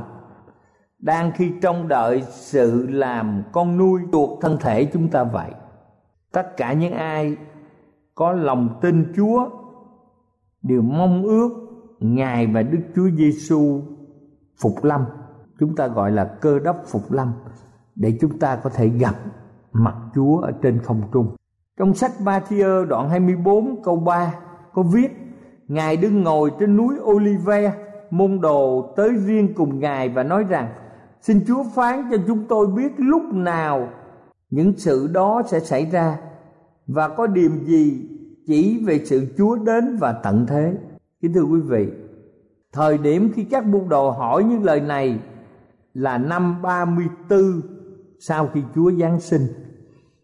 đang 1.00 1.32
khi 1.32 1.52
trông 1.62 1.88
đợi 1.88 2.24
sự 2.30 2.88
làm 2.90 3.44
con 3.52 3.78
nuôi 3.78 4.02
tuột 4.12 4.30
thân 4.42 4.58
thể 4.62 4.86
chúng 4.86 5.10
ta 5.10 5.24
vậy 5.24 5.52
tất 6.32 6.58
cả 6.58 6.74
những 6.74 6.94
ai 6.94 7.38
có 8.16 8.32
lòng 8.32 8.80
tin 8.82 9.14
Chúa 9.16 9.50
đều 10.62 10.82
mong 10.82 11.24
ước 11.24 11.50
Ngài 12.00 12.48
và 12.48 12.62
Đức 12.62 12.80
Chúa 12.96 13.10
Giêsu 13.18 13.82
phục 14.62 14.84
lâm 14.84 15.06
chúng 15.60 15.76
ta 15.76 15.88
gọi 15.88 16.12
là 16.12 16.26
cơ 16.42 16.60
đốc 16.60 16.84
phục 16.88 17.12
lâm 17.12 17.32
để 17.96 18.18
chúng 18.22 18.40
ta 18.40 18.56
có 18.56 18.70
thể 18.70 18.88
gặp 18.88 19.16
mặt 19.72 19.96
Chúa 20.16 20.40
ở 20.40 20.52
trên 20.62 20.80
không 20.84 21.02
trung 21.14 21.36
trong 21.80 21.94
sách 21.94 22.12
Matthew 22.24 22.86
đoạn 22.86 23.10
24 23.10 23.84
câu 23.84 23.96
3 23.96 24.34
có 24.74 24.84
viết 24.84 25.12
Ngài 25.68 25.98
đứng 25.98 26.24
ngồi 26.24 26.52
trên 26.60 26.78
núi 26.78 26.96
Olive 27.04 27.74
môn 28.10 28.42
đồ 28.42 28.94
tới 28.98 29.10
riêng 29.26 29.54
cùng 29.54 29.80
Ngài 29.80 30.10
và 30.10 30.24
nói 30.24 30.44
rằng 30.44 30.68
Xin 31.22 31.46
Chúa 31.48 31.64
phán 31.76 32.08
cho 32.12 32.18
chúng 32.28 32.46
tôi 32.50 32.68
biết 32.68 32.92
lúc 32.98 33.22
nào 33.34 33.90
những 34.50 34.74
sự 34.78 35.10
đó 35.14 35.42
sẽ 35.48 35.60
xảy 35.60 35.86
ra 35.86 36.18
và 36.88 37.08
có 37.08 37.28
điểm 37.28 37.66
gì 37.66 38.10
chỉ 38.48 38.84
về 38.86 39.06
sự 39.06 39.28
Chúa 39.38 39.56
đến 39.56 39.98
và 40.00 40.12
tận 40.12 40.46
thế. 40.50 40.74
Kính 41.22 41.34
thưa 41.34 41.42
quý 41.42 41.60
vị, 41.60 41.88
thời 42.74 42.98
điểm 42.98 43.32
khi 43.36 43.44
các 43.44 43.66
môn 43.66 43.90
đồ 43.90 44.10
hỏi 44.10 44.44
những 44.44 44.64
lời 44.64 44.82
này 44.82 45.20
là 45.94 46.18
năm 46.18 46.62
34 46.62 47.62
sau 48.20 48.50
khi 48.54 48.62
Chúa 48.76 48.92
Giáng 48.92 49.20
sinh. 49.20 49.48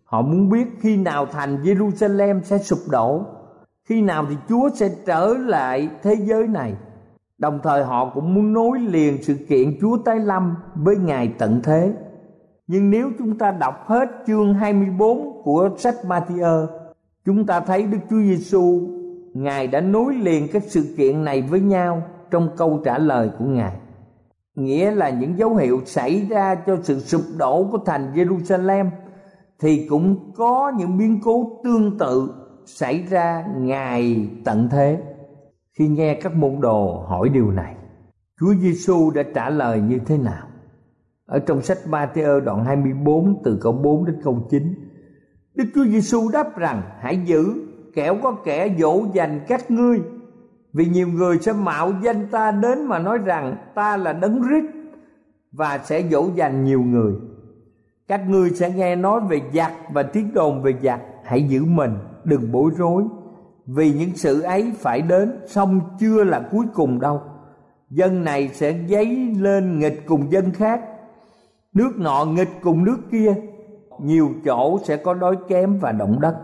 Họ 0.03 0.22
muốn 0.22 0.50
biết 0.50 0.67
khi 0.79 0.98
nào 0.98 1.25
thành 1.25 1.63
Jerusalem 1.63 2.41
sẽ 2.41 2.58
sụp 2.58 2.79
đổ, 2.91 3.25
khi 3.86 4.01
nào 4.01 4.25
thì 4.29 4.36
Chúa 4.50 4.70
sẽ 4.75 4.89
trở 5.05 5.34
lại 5.34 5.89
thế 6.03 6.15
giới 6.15 6.48
này 6.48 6.75
Đồng 7.43 7.60
thời 7.63 7.84
họ 7.84 8.12
cũng 8.15 8.34
muốn 8.34 8.53
nối 8.53 8.79
liền 8.79 9.24
sự 9.24 9.36
kiện 9.50 9.77
Chúa 9.82 9.98
tái 9.98 10.20
lâm 10.20 10.55
với 10.75 10.96
ngày 10.96 11.34
tận 11.38 11.62
thế. 11.63 11.93
Nhưng 12.67 12.89
nếu 12.89 13.12
chúng 13.20 13.38
ta 13.38 13.51
đọc 13.51 13.84
hết 13.88 14.10
chương 14.27 14.53
24 14.53 15.41
của 15.43 15.70
sách 15.77 15.96
Matthew, 16.08 16.67
chúng 17.25 17.46
ta 17.46 17.60
thấy 17.60 17.84
Đức 17.84 17.98
Chúa 18.10 18.17
Giêsu 18.17 18.82
Ngài 19.34 19.67
đã 19.67 19.82
nối 19.82 20.13
liền 20.13 20.48
các 20.53 20.63
sự 20.67 20.93
kiện 20.98 21.24
này 21.24 21.41
với 21.41 21.60
nhau 21.60 22.01
trong 22.32 22.50
câu 22.58 22.82
trả 22.86 22.98
lời 22.98 23.29
của 23.39 23.46
Ngài. 23.46 23.74
Nghĩa 24.55 24.91
là 24.91 25.10
những 25.10 25.38
dấu 25.38 25.55
hiệu 25.55 25.81
xảy 25.86 26.25
ra 26.29 26.55
cho 26.55 26.77
sự 26.83 27.00
sụp 27.00 27.22
đổ 27.38 27.69
của 27.72 27.77
thành 27.86 28.13
Jerusalem 28.13 28.89
thì 29.60 29.88
cũng 29.89 30.31
có 30.36 30.72
những 30.77 30.98
biến 30.98 31.19
cố 31.24 31.62
tương 31.63 31.98
tự 31.98 32.33
xảy 32.65 33.03
ra 33.10 33.45
ngày 33.57 34.29
tận 34.45 34.69
thế. 34.72 35.01
Khi 35.79 35.88
nghe 35.88 36.13
các 36.13 36.35
môn 36.35 36.61
đồ 36.61 37.05
hỏi 37.07 37.29
điều 37.29 37.51
này, 37.51 37.75
Chúa 38.39 38.53
Giêsu 38.61 39.11
đã 39.11 39.24
trả 39.35 39.50
lời 39.50 39.81
như 39.81 40.00
thế 40.05 40.18
nào? 40.18 40.48
Ở 41.25 41.39
trong 41.39 41.61
sách 41.61 41.77
Matthew 41.89 42.39
đoạn 42.39 42.66
24 42.66 43.42
từ 43.44 43.57
câu 43.61 43.72
4 43.72 44.05
đến 44.05 44.16
câu 44.24 44.48
9, 44.50 44.74
Đức 45.55 45.66
Chúa 45.75 45.85
Giêsu 45.85 46.29
đáp 46.29 46.57
rằng: 46.57 46.81
Hãy 47.00 47.18
giữ, 47.25 47.46
kẻo 47.96 48.18
có 48.24 48.31
kẻ 48.46 48.75
dỗ 48.79 49.05
dành 49.13 49.42
các 49.48 49.72
ngươi, 49.72 50.01
vì 50.74 50.86
nhiều 50.86 51.07
người 51.07 51.38
sẽ 51.40 51.53
mạo 51.53 51.92
danh 52.03 52.27
ta 52.31 52.51
đến 52.51 52.86
mà 52.86 53.00
nói 53.00 53.18
rằng 53.18 53.57
ta 53.75 53.98
là 53.98 54.14
đấng 54.14 54.42
rít 54.42 54.64
và 55.51 55.77
sẽ 55.77 56.03
dỗ 56.12 56.29
dành 56.36 56.64
nhiều 56.64 56.81
người. 56.81 57.14
Các 58.07 58.29
ngươi 58.29 58.50
sẽ 58.50 58.70
nghe 58.70 58.96
nói 58.96 59.22
về 59.29 59.42
giặc 59.53 59.72
và 59.94 60.03
tiếng 60.03 60.33
đồn 60.33 60.62
về 60.62 60.74
giặc, 60.83 61.01
hãy 61.24 61.44
giữ 61.44 61.66
mình, 61.66 61.94
đừng 62.24 62.51
bối 62.51 62.72
rối. 62.77 63.03
Vì 63.66 63.94
những 63.94 64.16
sự 64.16 64.42
ấy 64.42 64.72
phải 64.79 65.01
đến 65.01 65.40
xong 65.48 65.81
chưa 66.00 66.24
là 66.24 66.48
cuối 66.51 66.66
cùng 66.74 67.00
đâu. 67.00 67.22
Dân 67.90 68.24
này 68.24 68.50
sẽ 68.53 68.75
dấy 68.90 69.36
lên 69.40 69.79
nghịch 69.79 70.05
cùng 70.07 70.31
dân 70.31 70.51
khác. 70.51 70.81
Nước 71.74 71.92
nọ 71.98 72.25
nghịch 72.25 72.50
cùng 72.62 72.83
nước 72.83 72.98
kia 73.12 73.36
nhiều 74.01 74.29
chỗ 74.46 74.79
sẽ 74.83 74.98
có 74.98 75.14
đói 75.14 75.36
kém 75.48 75.79
và 75.79 75.92
động 75.92 76.22
đất 76.22 76.36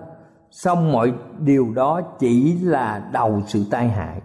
xong 0.51 0.91
mọi 0.91 1.13
điều 1.39 1.73
đó 1.73 2.01
chỉ 2.19 2.59
là 2.59 3.09
đầu 3.13 3.41
sự 3.45 3.65
tai 3.71 3.89
hại. 3.89 4.21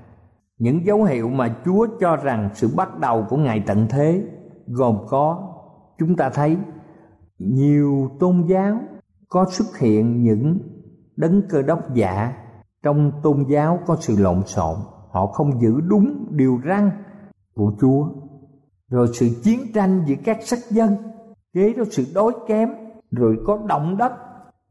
Những 0.58 0.86
dấu 0.86 1.04
hiệu 1.04 1.28
mà 1.28 1.56
chúa 1.64 1.86
cho 2.00 2.16
rằng 2.16 2.50
sự 2.54 2.68
bắt 2.76 2.98
đầu 2.98 3.26
của 3.28 3.36
ngày 3.36 3.62
tận 3.66 3.86
thế 3.90 4.24
gồm 4.66 4.98
có, 5.08 5.52
chúng 5.98 6.16
ta 6.16 6.30
thấy, 6.30 6.56
nhiều 7.38 8.10
tôn 8.20 8.46
giáo 8.48 8.80
có 9.28 9.46
xuất 9.50 9.78
hiện 9.78 10.22
những 10.22 10.58
đấng 11.16 11.42
cơ 11.48 11.62
đốc 11.62 11.94
giả. 11.94 12.32
Trong 12.82 13.12
tôn 13.22 13.44
giáo 13.48 13.78
có 13.86 13.96
sự 14.00 14.16
lộn 14.18 14.42
xộn, 14.46 14.76
họ 15.10 15.26
không 15.26 15.60
giữ 15.60 15.80
đúng 15.80 16.26
điều 16.30 16.60
răn 16.68 16.90
của 17.54 17.72
chúa. 17.80 18.06
Rồi 18.90 19.08
sự 19.12 19.28
chiến 19.42 19.60
tranh 19.74 20.04
giữa 20.06 20.14
các 20.24 20.38
sắc 20.40 20.58
dân, 20.70 20.96
kế 21.52 21.72
đó 21.72 21.84
sự 21.90 22.04
đói 22.14 22.32
kém, 22.48 22.68
rồi 23.10 23.38
có 23.46 23.58
động 23.68 23.96
đất, 23.96 24.12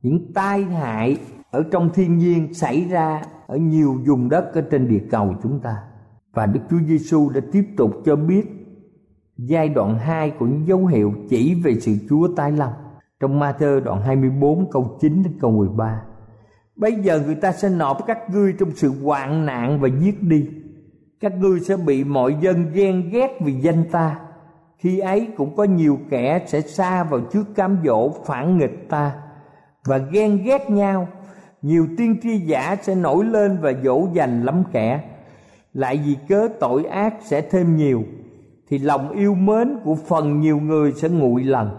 những 0.02 0.34
tai 0.34 0.64
hại 0.64 1.18
ở 1.54 1.64
trong 1.72 1.90
thiên 1.94 2.18
nhiên 2.18 2.54
xảy 2.54 2.86
ra 2.90 3.22
ở 3.48 3.58
nhiều 3.58 4.02
vùng 4.06 4.30
đất 4.30 4.54
ở 4.54 4.62
trên 4.62 4.88
địa 4.88 5.02
cầu 5.12 5.36
chúng 5.44 5.60
ta. 5.60 5.84
Và 6.34 6.46
Đức 6.46 6.60
Chúa 6.70 6.80
Giêsu 6.88 7.30
đã 7.30 7.42
tiếp 7.52 7.66
tục 7.78 7.92
cho 8.06 8.16
biết 8.16 8.44
giai 9.38 9.70
đoạn 9.70 10.00
2 10.00 10.30
của 10.30 10.46
những 10.46 10.68
dấu 10.68 10.86
hiệu 10.86 11.14
chỉ 11.30 11.56
về 11.64 11.80
sự 11.80 11.96
Chúa 12.10 12.28
tái 12.36 12.52
lâm. 12.52 12.70
Trong 13.20 13.40
Ma-thơ 13.40 13.80
đoạn 13.86 14.02
24 14.02 14.72
câu 14.72 14.98
9 15.02 15.24
đến 15.24 15.34
câu 15.42 15.52
13 15.52 16.02
Bây 16.76 16.92
giờ 16.92 17.22
người 17.26 17.36
ta 17.36 17.52
sẽ 17.52 17.70
nộp 17.70 18.08
các 18.08 18.30
ngươi 18.30 18.54
trong 18.60 18.72
sự 18.76 18.92
hoạn 19.04 19.46
nạn 19.46 19.80
và 19.82 19.90
giết 20.00 20.24
đi. 20.24 20.50
Các 21.20 21.34
ngươi 21.38 21.60
sẽ 21.60 21.78
bị 21.78 22.04
mọi 22.04 22.36
dân 22.42 22.72
ghen 22.74 23.10
ghét 23.10 23.38
vì 23.42 23.54
danh 23.54 23.84
ta. 23.92 24.20
Khi 24.78 25.00
ấy 25.00 25.28
cũng 25.38 25.56
có 25.56 25.64
nhiều 25.64 26.00
kẻ 26.10 26.46
sẽ 26.48 26.62
xa 26.62 27.04
vào 27.04 27.20
trước 27.20 27.44
cám 27.56 27.78
dỗ 27.86 28.10
phản 28.26 28.58
nghịch 28.58 28.90
ta 28.90 29.16
Và 29.86 29.98
ghen 29.98 30.44
ghét 30.44 30.70
nhau 30.70 31.08
nhiều 31.64 31.88
tiên 31.98 32.20
tri 32.24 32.38
giả 32.38 32.76
sẽ 32.82 32.96
nổi 32.96 33.26
lên 33.26 33.58
và 33.62 33.74
dỗ 33.84 34.08
dành 34.14 34.44
lắm 34.44 34.64
kẻ 34.72 35.02
Lại 35.74 36.02
vì 36.06 36.16
cớ 36.30 36.48
tội 36.60 36.86
ác 36.86 37.14
sẽ 37.22 37.42
thêm 37.42 37.76
nhiều, 37.76 38.04
Thì 38.70 38.78
lòng 38.78 39.10
yêu 39.10 39.36
mến 39.36 39.78
của 39.84 39.96
phần 39.96 40.40
nhiều 40.40 40.60
người 40.60 40.92
sẽ 40.92 41.10
nguội 41.10 41.44
lần 41.44 41.70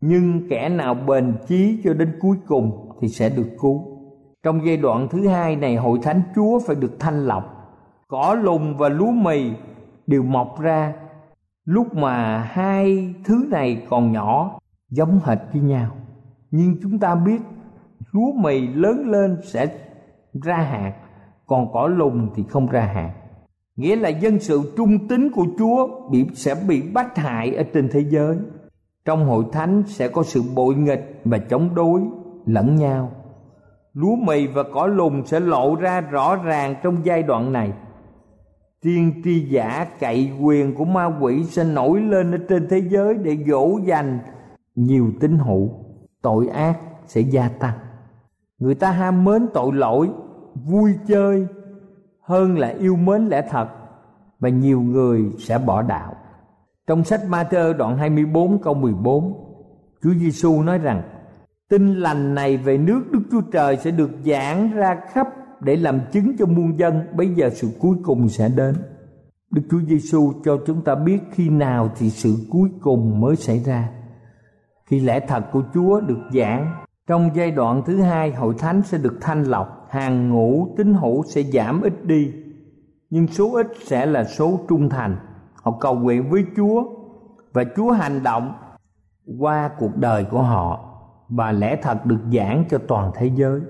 Nhưng 0.00 0.48
kẻ 0.50 0.68
nào 0.68 0.94
bền 0.94 1.34
chí 1.48 1.80
cho 1.84 1.94
đến 1.94 2.18
cuối 2.20 2.36
cùng 2.46 2.94
thì 3.00 3.08
sẽ 3.08 3.28
được 3.28 3.48
cứu 3.60 3.98
trong 4.42 4.66
giai 4.66 4.76
đoạn 4.76 5.08
thứ 5.10 5.28
hai 5.28 5.56
này, 5.56 5.76
hội 5.76 5.98
thánh 6.02 6.22
Chúa 6.34 6.58
phải 6.66 6.76
được 6.76 6.96
thanh 6.98 7.26
lọc. 7.26 7.44
Cỏ 8.08 8.36
lùng 8.42 8.76
và 8.76 8.88
lúa 8.88 9.10
mì 9.10 9.52
đều 10.06 10.22
mọc 10.22 10.60
ra 10.60 10.94
lúc 11.64 11.94
mà 11.94 12.38
hai 12.38 13.14
thứ 13.24 13.46
này 13.50 13.86
còn 13.90 14.12
nhỏ, 14.12 14.58
giống 14.90 15.20
hệt 15.24 15.38
với 15.52 15.62
nhau. 15.62 15.90
Nhưng 16.50 16.76
chúng 16.82 16.98
ta 16.98 17.14
biết 17.14 17.40
lúa 18.12 18.32
mì 18.32 18.66
lớn 18.66 19.10
lên 19.10 19.36
sẽ 19.42 19.66
ra 20.42 20.56
hạt, 20.56 20.92
còn 21.46 21.72
cỏ 21.72 21.86
lùng 21.86 22.30
thì 22.34 22.44
không 22.48 22.66
ra 22.66 22.82
hạt. 22.94 23.14
Nghĩa 23.76 23.96
là 23.96 24.08
dân 24.08 24.40
sự 24.40 24.72
trung 24.76 25.08
tín 25.08 25.30
của 25.30 25.46
Chúa 25.58 26.08
bị 26.10 26.26
sẽ 26.34 26.54
bị 26.68 26.82
bắt 26.92 27.16
hại 27.16 27.54
ở 27.54 27.62
trên 27.74 27.88
thế 27.92 28.04
giới. 28.08 28.36
Trong 29.04 29.26
hội 29.26 29.44
thánh 29.52 29.82
sẽ 29.86 30.08
có 30.08 30.22
sự 30.22 30.42
bội 30.54 30.74
nghịch 30.74 31.20
và 31.24 31.38
chống 31.38 31.74
đối 31.74 32.00
lẫn 32.46 32.76
nhau 32.76 33.10
lúa 33.98 34.16
mì 34.16 34.46
và 34.46 34.62
cỏ 34.62 34.86
lùng 34.86 35.26
sẽ 35.26 35.40
lộ 35.40 35.76
ra 35.76 36.00
rõ 36.00 36.36
ràng 36.36 36.74
trong 36.82 36.96
giai 37.04 37.22
đoạn 37.22 37.52
này 37.52 37.72
tiên 38.82 39.22
tri 39.24 39.40
giả 39.40 39.86
cậy 40.00 40.30
quyền 40.42 40.74
của 40.74 40.84
ma 40.84 41.18
quỷ 41.20 41.44
sẽ 41.44 41.64
nổi 41.64 42.00
lên 42.00 42.30
ở 42.32 42.38
trên 42.48 42.66
thế 42.70 42.82
giới 42.88 43.14
để 43.14 43.36
dỗ 43.46 43.78
dành 43.84 44.18
nhiều 44.74 45.06
tín 45.20 45.38
hữu 45.38 45.70
tội 46.22 46.48
ác 46.48 46.78
sẽ 47.06 47.20
gia 47.20 47.48
tăng 47.48 47.74
người 48.58 48.74
ta 48.74 48.90
ham 48.90 49.24
mến 49.24 49.46
tội 49.54 49.72
lỗi, 49.72 50.10
vui 50.54 50.94
chơi 51.08 51.46
hơn 52.22 52.58
là 52.58 52.68
yêu 52.68 52.96
mến 52.96 53.28
lẽ 53.28 53.48
thật, 53.50 53.68
và 54.38 54.48
nhiều 54.48 54.80
người 54.80 55.24
sẽ 55.38 55.58
bỏ 55.58 55.82
đạo 55.82 56.14
trong 56.86 57.04
sách 57.04 57.20
Ma-thơ 57.28 57.72
đoạn 57.78 57.98
24 57.98 58.62
câu 58.62 58.74
14 58.74 59.48
Chúa 60.02 60.14
Giêsu 60.14 60.62
nói 60.62 60.78
rằng, 60.78 61.02
Tin 61.68 61.94
lành 61.94 62.34
này 62.34 62.56
về 62.56 62.78
nước 62.78 63.02
Đức 63.12 63.20
Chúa 63.30 63.40
Trời 63.52 63.76
sẽ 63.76 63.90
được 63.90 64.10
giảng 64.24 64.72
ra 64.72 65.00
khắp 65.12 65.26
để 65.60 65.76
làm 65.76 66.00
chứng 66.12 66.36
cho 66.38 66.46
muôn 66.46 66.78
dân 66.78 67.06
bây 67.16 67.34
giờ 67.34 67.50
sự 67.50 67.68
cuối 67.80 67.96
cùng 68.02 68.28
sẽ 68.28 68.48
đến. 68.48 68.74
Đức 69.50 69.62
Chúa 69.70 69.80
Giêsu 69.88 70.32
cho 70.44 70.58
chúng 70.66 70.84
ta 70.84 70.94
biết 70.94 71.18
khi 71.30 71.48
nào 71.48 71.90
thì 71.98 72.10
sự 72.10 72.34
cuối 72.50 72.70
cùng 72.80 73.20
mới 73.20 73.36
xảy 73.36 73.58
ra. 73.58 73.88
Khi 74.86 75.00
lẽ 75.00 75.20
thật 75.20 75.44
của 75.52 75.62
Chúa 75.74 76.00
được 76.00 76.18
giảng 76.34 76.84
trong 77.08 77.30
giai 77.34 77.50
đoạn 77.50 77.82
thứ 77.86 78.00
hai, 78.00 78.32
hội 78.32 78.54
thánh 78.58 78.82
sẽ 78.82 78.98
được 78.98 79.18
thanh 79.20 79.44
lọc, 79.44 79.86
hàng 79.90 80.28
ngũ, 80.28 80.74
tín 80.76 80.94
hữu 80.94 81.24
sẽ 81.24 81.42
giảm 81.42 81.82
ít 81.82 82.04
đi, 82.04 82.32
nhưng 83.10 83.26
số 83.26 83.54
ít 83.54 83.66
sẽ 83.84 84.06
là 84.06 84.24
số 84.24 84.60
trung 84.68 84.88
thành. 84.88 85.16
Họ 85.54 85.72
cầu 85.80 85.94
nguyện 85.94 86.30
với 86.30 86.44
chúa 86.56 86.84
và 87.52 87.64
chúa 87.76 87.90
hành 87.90 88.22
động 88.22 88.52
qua 89.38 89.70
cuộc 89.78 89.96
đời 89.96 90.24
của 90.24 90.42
họ 90.42 90.84
và 91.28 91.52
lẽ 91.52 91.78
thật 91.82 92.06
được 92.06 92.20
giảng 92.32 92.64
cho 92.70 92.78
toàn 92.88 93.10
thế 93.14 93.30
giới. 93.34 93.60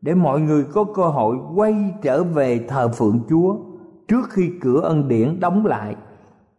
Để 0.00 0.14
mọi 0.14 0.40
người 0.40 0.64
có 0.64 0.84
cơ 0.84 1.06
hội 1.06 1.36
quay 1.54 1.94
trở 2.02 2.24
về 2.24 2.60
thờ 2.68 2.88
phượng 2.88 3.20
chúa 3.28 3.56
trước 4.08 4.30
khi 4.30 4.50
cửa 4.60 4.80
ân 4.80 5.08
điển 5.08 5.40
đóng 5.40 5.66
lại 5.66 5.96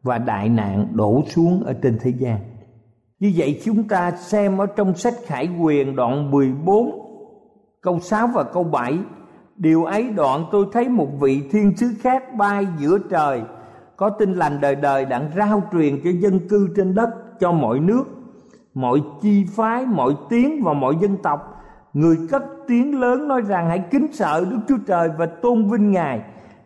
và 0.04 0.18
đại 0.18 0.50
nạn 0.50 0.88
đổ 0.94 1.22
xuống 1.28 1.64
ở 1.64 1.74
trên 1.74 1.98
thế 2.02 2.10
gian 2.10 2.40
như 3.20 3.34
vậy 3.36 3.62
chúng 3.66 3.88
ta 3.88 4.12
xem 4.12 4.58
ở 4.58 4.66
trong 4.66 4.96
sách 4.96 5.14
Khải 5.26 5.50
Quyền 5.62 5.96
đoạn 5.96 6.32
14 6.32 7.08
câu 7.82 8.00
6 8.00 8.28
và 8.28 8.44
câu 8.44 8.64
7 8.64 8.98
Điều 9.58 9.84
ấy 9.84 10.10
đoạn 10.10 10.46
tôi 10.52 10.66
thấy 10.72 10.90
một 10.90 11.08
vị 11.20 11.44
thiên 11.52 11.78
sứ 11.78 11.88
khác 12.02 12.36
bay 12.36 12.68
giữa 12.80 12.98
trời 13.10 13.42
Có 13.96 14.10
tin 14.10 14.34
lành 14.34 14.62
đời 14.62 14.76
đời 14.76 15.06
đặng 15.06 15.32
rao 15.36 15.64
truyền 15.72 16.02
cho 16.04 16.10
dân 16.10 16.48
cư 16.50 16.70
trên 16.76 16.96
đất 16.96 17.10
Cho 17.40 17.52
mọi 17.52 17.80
nước, 17.80 18.04
mọi 18.74 19.02
chi 19.22 19.46
phái, 19.56 19.86
mọi 19.86 20.16
tiếng 20.30 20.64
và 20.64 20.74
mọi 20.74 20.96
dân 21.02 21.18
tộc. 21.18 21.64
Người 21.94 22.18
cất 22.32 22.44
tiếng 22.68 23.00
lớn 23.00 23.28
nói 23.28 23.42
rằng 23.42 23.70
hãy 23.70 23.84
kính 23.92 24.08
sợ 24.14 24.46
Đức 24.50 24.60
Chúa 24.68 24.78
Trời 24.88 25.10
và 25.18 25.26
tôn 25.26 25.70
vinh 25.70 25.92
Ngài. 25.92 26.22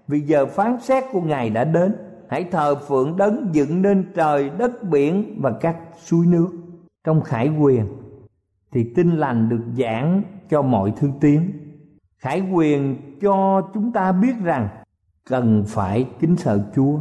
Vì 0.08 0.20
giờ 0.20 0.46
phán 0.46 0.78
xét 0.82 1.04
của 1.12 1.22
Ngài 1.22 1.50
đã 1.50 1.64
đến. 1.64 1.96
Hãy 2.32 2.44
thờ 2.44 2.76
phượng 2.76 3.18
đấng 3.18 3.50
dựng 3.52 3.82
nên 3.82 4.12
trời, 4.16 4.50
đất, 4.50 4.84
biển 4.84 5.38
và 5.42 5.52
các 5.62 5.78
suối 5.98 6.26
nước 6.26 6.50
Trong 7.04 7.22
khải 7.22 7.50
quyền 7.60 7.86
thì 8.72 8.92
tin 8.96 9.18
lành 9.18 9.50
được 9.50 9.62
giảng 9.78 10.24
cho 10.50 10.62
mọi 10.62 10.94
thứ 10.98 11.10
tiếng. 11.22 11.52
Khải 12.18 12.42
quyền 12.54 12.98
cho 13.22 13.62
chúng 13.74 13.92
ta 13.92 14.12
biết 14.12 14.34
rằng 14.44 14.68
cần 15.30 15.64
phải 15.68 16.08
kính 16.20 16.36
sợ 16.36 16.60
chúa 16.76 17.00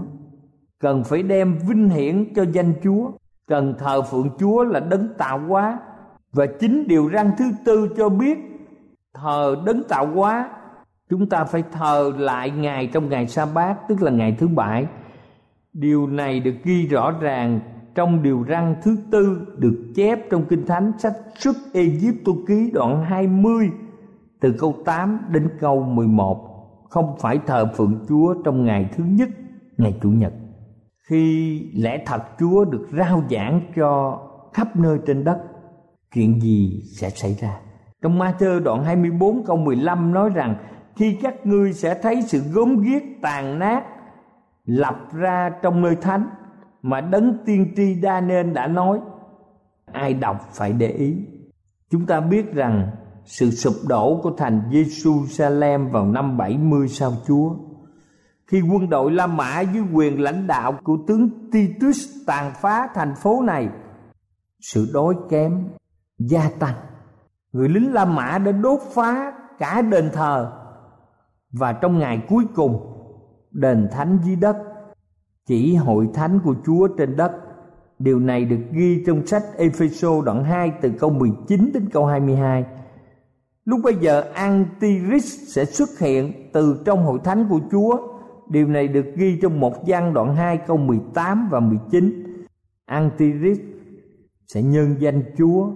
cần 0.81 1.05
phải 1.05 1.23
đem 1.23 1.59
vinh 1.69 1.89
hiển 1.89 2.35
cho 2.35 2.45
danh 2.53 2.73
chúa 2.83 3.11
cần 3.47 3.75
thờ 3.79 4.03
phượng 4.03 4.29
chúa 4.39 4.65
là 4.65 4.81
đấng 4.81 5.09
tạo 5.19 5.39
hóa. 5.39 5.79
Và 6.33 6.47
chính 6.61 6.89
điều 6.89 7.11
răn 7.13 7.31
thứ 7.39 7.45
tư 7.65 7.89
cho 7.97 8.09
biết 8.09 8.39
thờ 9.15 9.57
đấng 9.67 9.83
tạo 9.89 10.07
hóa 10.07 10.51
chúng 11.11 11.29
ta 11.29 11.45
phải 11.45 11.65
thờ 11.73 12.13
lại 12.19 12.51
ngài 12.51 12.87
trong 12.87 13.09
ngày 13.09 13.29
sa 13.29 13.47
bát 13.55 13.77
tức 13.89 14.03
là 14.03 14.11
ngày 14.11 14.37
thứ 14.39 14.49
bảy 14.49 14.87
điều 15.73 16.07
này 16.07 16.41
được 16.41 16.55
ghi 16.65 16.87
rõ 16.87 17.11
ràng 17.21 17.61
trong 17.95 18.23
điều 18.23 18.45
răn 18.49 18.77
thứ 18.83 18.97
tư 19.11 19.47
được 19.59 19.93
chép 19.95 20.19
trong 20.31 20.45
kinh 20.49 20.67
thánh 20.67 20.93
sách 20.99 21.15
xuất 21.39 21.57
Egypto 21.73 22.33
ký 22.49 22.71
đoạn 22.75 23.05
20 23.05 23.71
từ 24.41 24.55
câu 24.59 24.75
8 24.85 25.19
đến 25.31 25.49
câu 25.61 25.83
11 25.83 26.47
không 26.91 27.17
phải 27.21 27.39
thờ 27.47 27.73
phượng 27.77 28.05
Chúa 28.09 28.35
trong 28.45 28.65
ngày 28.65 28.91
thứ 28.97 29.05
nhất, 29.05 29.29
ngày 29.79 29.95
chủ 30.03 30.11
nhật. 30.11 30.33
Khi 31.09 31.61
lẽ 31.75 32.03
thật 32.07 32.23
Chúa 32.39 32.65
được 32.65 32.89
rao 32.99 33.23
giảng 33.31 33.61
cho 33.77 34.21
khắp 34.53 34.77
nơi 34.77 34.99
trên 35.07 35.25
đất, 35.25 35.39
chuyện 36.15 36.41
gì 36.41 36.83
sẽ 36.97 37.11
xảy 37.11 37.35
ra? 37.35 37.61
Trong 38.03 38.19
Ma-thơ 38.19 38.61
đoạn 38.65 38.85
24 38.85 39.45
câu 39.45 39.57
15 39.57 40.13
nói 40.13 40.31
rằng, 40.35 40.55
khi 40.97 41.19
các 41.23 41.47
ngươi 41.47 41.73
sẽ 41.73 41.99
thấy 42.03 42.23
sự 42.23 42.39
gốm 42.53 42.83
ghiếc 42.83 43.03
tàn 43.23 43.59
nát 43.59 43.85
lập 44.71 44.97
ra 45.13 45.51
trong 45.63 45.83
nơi 45.83 45.97
thánh 45.97 46.31
mà 46.83 47.01
đấng 47.01 47.39
tiên 47.47 47.73
tri 47.77 47.95
đa 47.95 48.21
nên 48.21 48.55
đã 48.55 48.67
nói, 48.67 49.01
ai 49.93 50.15
đọc 50.15 50.49
phải 50.53 50.73
để 50.73 50.89
ý. 50.89 51.17
Chúng 51.91 52.07
ta 52.07 52.21
biết 52.21 52.55
rằng 52.55 52.91
sự 53.25 53.51
sụp 53.51 53.75
đổ 53.89 54.21
của 54.23 54.33
thành 54.39 54.63
Jerusalem 54.71 55.91
vào 55.91 56.07
năm 56.07 56.37
70 56.37 56.89
sau 56.89 57.13
Chúa, 57.27 57.55
khi 58.47 58.61
quân 58.73 58.91
đội 58.91 59.13
La 59.13 59.27
Mã 59.27 59.61
dưới 59.61 59.83
quyền 59.95 60.21
lãnh 60.21 60.47
đạo 60.47 60.75
của 60.85 60.99
tướng 61.07 61.51
Titus 61.53 62.09
tàn 62.27 62.53
phá 62.61 62.89
thành 62.95 63.15
phố 63.23 63.43
này, 63.43 63.69
sự 64.61 64.91
đói 64.95 65.15
kém 65.31 65.69
gia 66.19 66.51
tăng. 66.59 66.75
Người 67.53 67.69
lính 67.69 67.93
La 67.93 68.05
Mã 68.05 68.39
đã 68.39 68.53
đốt 68.53 68.81
phá 68.95 69.33
cả 69.59 69.83
đền 69.83 70.11
thờ. 70.13 70.53
Và 71.53 71.73
trong 71.73 71.99
ngày 71.99 72.23
cuối 72.29 72.45
cùng 72.55 73.00
đền 73.51 73.89
thánh 73.93 74.19
dưới 74.25 74.37
đất, 74.37 74.57
chỉ 75.47 75.75
hội 75.75 76.09
thánh 76.15 76.41
của 76.45 76.55
Chúa 76.67 76.89
trên 76.99 77.17
đất. 77.17 77.33
Điều 77.99 78.19
này 78.19 78.45
được 78.45 78.61
ghi 78.73 79.03
trong 79.07 79.27
sách 79.27 79.43
Epheso 79.57 80.23
đoạn 80.25 80.45
2 80.45 80.73
từ 80.83 80.91
câu 80.99 81.11
19 81.11 81.71
đến 81.75 81.89
câu 81.93 82.07
22. 82.07 82.65
Lúc 83.65 83.81
bây 83.85 83.95
giờ 83.95 84.25
Antichrist 84.35 85.49
sẽ 85.49 85.65
xuất 85.65 85.89
hiện 85.99 86.51
từ 86.53 86.83
trong 86.85 87.05
hội 87.05 87.19
thánh 87.25 87.47
của 87.51 87.61
Chúa. 87.71 87.97
Điều 88.51 88.67
này 88.67 88.89
được 88.89 89.07
ghi 89.17 89.39
trong 89.43 89.61
một 89.61 89.75
văn 89.87 90.15
đoạn 90.15 90.37
2 90.37 90.59
câu 90.67 90.77
18 90.77 91.49
và 91.51 91.61
19. 91.61 92.25
Antichrist 92.87 93.61
sẽ 94.47 94.63
nhân 94.63 94.97
danh 94.99 95.23
Chúa, 95.39 95.71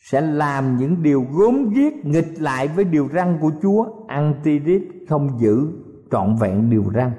sẽ 0.00 0.20
làm 0.20 0.76
những 0.76 1.02
điều 1.02 1.26
gốm 1.32 1.70
ghiếc 1.74 1.92
nghịch 2.04 2.40
lại 2.40 2.68
với 2.68 2.84
điều 2.84 3.08
răn 3.14 3.38
của 3.40 3.50
Chúa. 3.62 3.86
Antichrist 4.06 4.84
không 5.08 5.38
giữ 5.40 5.68
trọn 6.12 6.36
vẹn 6.36 6.70
điều 6.70 6.84
răn. 6.94 7.10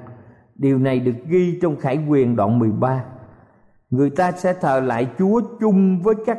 Điều 0.54 0.78
này 0.78 1.00
được 1.00 1.16
ghi 1.26 1.58
trong 1.62 1.76
Khải 1.76 2.06
Quyền 2.08 2.36
đoạn 2.36 2.58
13 2.58 3.04
Người 3.90 4.10
ta 4.10 4.32
sẽ 4.32 4.54
thờ 4.60 4.80
lại 4.80 5.08
Chúa 5.18 5.40
chung 5.60 6.02
với 6.02 6.14
các 6.26 6.38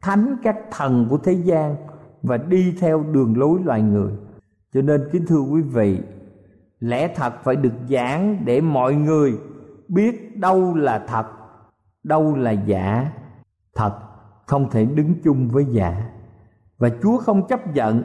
thánh, 0.00 0.36
các 0.42 0.56
thần 0.70 1.06
của 1.10 1.18
thế 1.18 1.32
gian 1.32 1.76
Và 2.22 2.36
đi 2.36 2.74
theo 2.80 3.04
đường 3.12 3.38
lối 3.38 3.60
loài 3.64 3.82
người. 3.82 4.12
Cho 4.72 4.82
nên, 4.82 5.08
kính 5.12 5.26
thưa 5.26 5.40
quý 5.40 5.62
vị, 5.62 6.00
Lẽ 6.80 7.14
thật 7.14 7.34
phải 7.44 7.56
được 7.56 7.72
giảng 7.90 8.42
để 8.44 8.60
mọi 8.60 8.94
người 8.94 9.38
biết 9.88 10.36
đâu 10.36 10.74
là 10.74 11.04
thật, 11.08 11.26
Đâu 12.04 12.36
là 12.36 12.50
giả. 12.50 13.12
Thật 13.74 13.98
không 14.46 14.70
thể 14.70 14.84
đứng 14.84 15.14
chung 15.24 15.48
với 15.48 15.64
giả. 15.70 16.10
Và 16.78 16.88
Chúa 17.02 17.18
không 17.18 17.46
chấp 17.46 17.74
nhận 17.74 18.02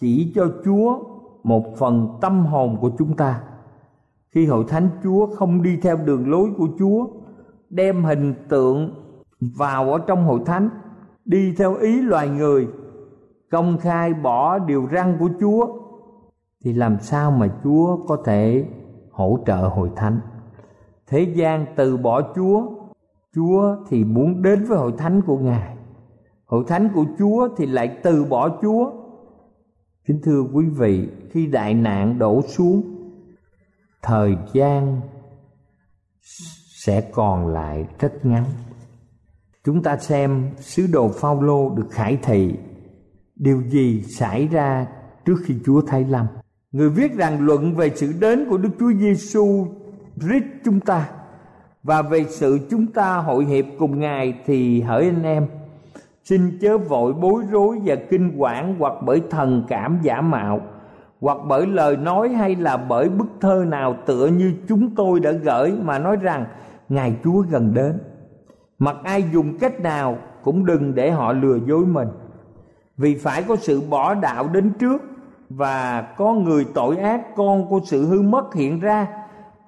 Chỉ 0.00 0.32
cho 0.34 0.46
Chúa 0.64 1.15
một 1.46 1.76
phần 1.76 2.18
tâm 2.20 2.46
hồn 2.46 2.76
của 2.80 2.90
chúng 2.98 3.16
ta 3.16 3.40
khi 4.30 4.46
hội 4.46 4.64
thánh 4.68 4.88
Chúa 5.02 5.26
không 5.26 5.62
đi 5.62 5.78
theo 5.82 5.96
đường 5.96 6.30
lối 6.30 6.48
của 6.58 6.68
Chúa, 6.78 7.06
đem 7.70 8.04
hình 8.04 8.34
tượng 8.48 8.90
vào 9.40 9.92
ở 9.92 9.98
trong 10.06 10.24
hội 10.24 10.40
thánh, 10.46 10.68
đi 11.24 11.54
theo 11.58 11.74
ý 11.74 12.00
loài 12.02 12.28
người, 12.28 12.68
công 13.50 13.78
khai 13.78 14.14
bỏ 14.14 14.58
điều 14.58 14.88
răn 14.92 15.16
của 15.20 15.28
Chúa 15.40 15.66
thì 16.64 16.72
làm 16.72 16.98
sao 17.00 17.30
mà 17.30 17.48
Chúa 17.64 17.96
có 18.08 18.16
thể 18.24 18.66
hỗ 19.10 19.38
trợ 19.46 19.56
hội 19.56 19.90
thánh? 19.96 20.20
Thế 21.06 21.20
gian 21.20 21.66
từ 21.76 21.96
bỏ 21.96 22.22
Chúa, 22.36 22.62
Chúa 23.34 23.76
thì 23.88 24.04
muốn 24.04 24.42
đến 24.42 24.64
với 24.64 24.78
hội 24.78 24.92
thánh 24.98 25.22
của 25.26 25.38
Ngài. 25.38 25.76
Hội 26.46 26.64
thánh 26.68 26.88
của 26.94 27.04
Chúa 27.18 27.48
thì 27.56 27.66
lại 27.66 27.98
từ 28.02 28.24
bỏ 28.24 28.48
Chúa. 28.62 28.90
Kính 30.06 30.20
thưa 30.22 30.42
quý 30.52 30.66
vị, 30.66 31.08
khi 31.30 31.46
đại 31.46 31.74
nạn 31.74 32.18
đổ 32.18 32.42
xuống 32.42 32.82
thời 34.02 34.36
gian 34.52 35.00
sẽ 36.84 37.10
còn 37.12 37.46
lại 37.46 37.86
rất 37.98 38.26
ngắn. 38.26 38.44
Chúng 39.64 39.82
ta 39.82 39.96
xem 39.96 40.50
sứ 40.58 40.86
đồ 40.92 41.08
Phaolô 41.08 41.74
được 41.76 41.86
khải 41.90 42.18
thị. 42.22 42.54
Điều 43.36 43.62
gì 43.62 44.02
xảy 44.02 44.48
ra 44.48 44.86
trước 45.24 45.36
khi 45.44 45.54
Chúa 45.66 45.82
thay 45.86 46.04
lâm? 46.04 46.26
Người 46.72 46.90
viết 46.90 47.14
rằng 47.14 47.46
luận 47.46 47.74
về 47.74 47.92
sự 47.94 48.12
đến 48.20 48.46
của 48.50 48.58
Đức 48.58 48.70
Chúa 48.80 48.92
Giêsu 48.92 49.66
Christ 50.20 50.44
chúng 50.64 50.80
ta 50.80 51.10
và 51.82 52.02
về 52.02 52.24
sự 52.28 52.58
chúng 52.70 52.86
ta 52.86 53.16
hội 53.16 53.44
hiệp 53.44 53.64
cùng 53.78 54.00
Ngài 54.00 54.34
thì 54.46 54.80
hỡi 54.80 55.04
anh 55.04 55.22
em 55.22 55.46
xin 56.28 56.58
chớ 56.60 56.78
vội 56.78 57.12
bối 57.12 57.42
rối 57.50 57.78
và 57.84 57.94
kinh 58.10 58.32
quản 58.36 58.74
hoặc 58.78 58.92
bởi 59.06 59.22
thần 59.30 59.62
cảm 59.68 59.98
giả 60.02 60.20
mạo, 60.20 60.60
hoặc 61.20 61.38
bởi 61.48 61.66
lời 61.66 61.96
nói 61.96 62.28
hay 62.28 62.54
là 62.54 62.76
bởi 62.76 63.08
bức 63.08 63.26
thơ 63.40 63.64
nào 63.68 63.96
tựa 64.06 64.26
như 64.26 64.52
chúng 64.68 64.94
tôi 64.94 65.20
đã 65.20 65.30
gửi 65.30 65.72
mà 65.82 65.98
nói 65.98 66.16
rằng, 66.16 66.44
ngài 66.88 67.16
chúa 67.24 67.40
gần 67.50 67.74
đến. 67.74 67.98
Mặc 68.78 68.96
ai 69.04 69.24
dùng 69.32 69.58
cách 69.58 69.80
nào 69.80 70.18
cũng 70.42 70.66
đừng 70.66 70.94
để 70.94 71.10
họ 71.10 71.32
lừa 71.32 71.58
dối 71.66 71.86
mình. 71.86 72.08
Vì 72.96 73.14
phải 73.14 73.42
có 73.42 73.56
sự 73.56 73.80
bỏ 73.90 74.14
đạo 74.14 74.48
đến 74.52 74.72
trước 74.78 75.02
và 75.48 76.02
có 76.16 76.32
người 76.32 76.66
tội 76.74 76.96
ác, 76.96 77.36
con 77.36 77.68
của 77.68 77.80
sự 77.84 78.06
hư 78.06 78.22
mất 78.22 78.54
hiện 78.54 78.80
ra, 78.80 79.06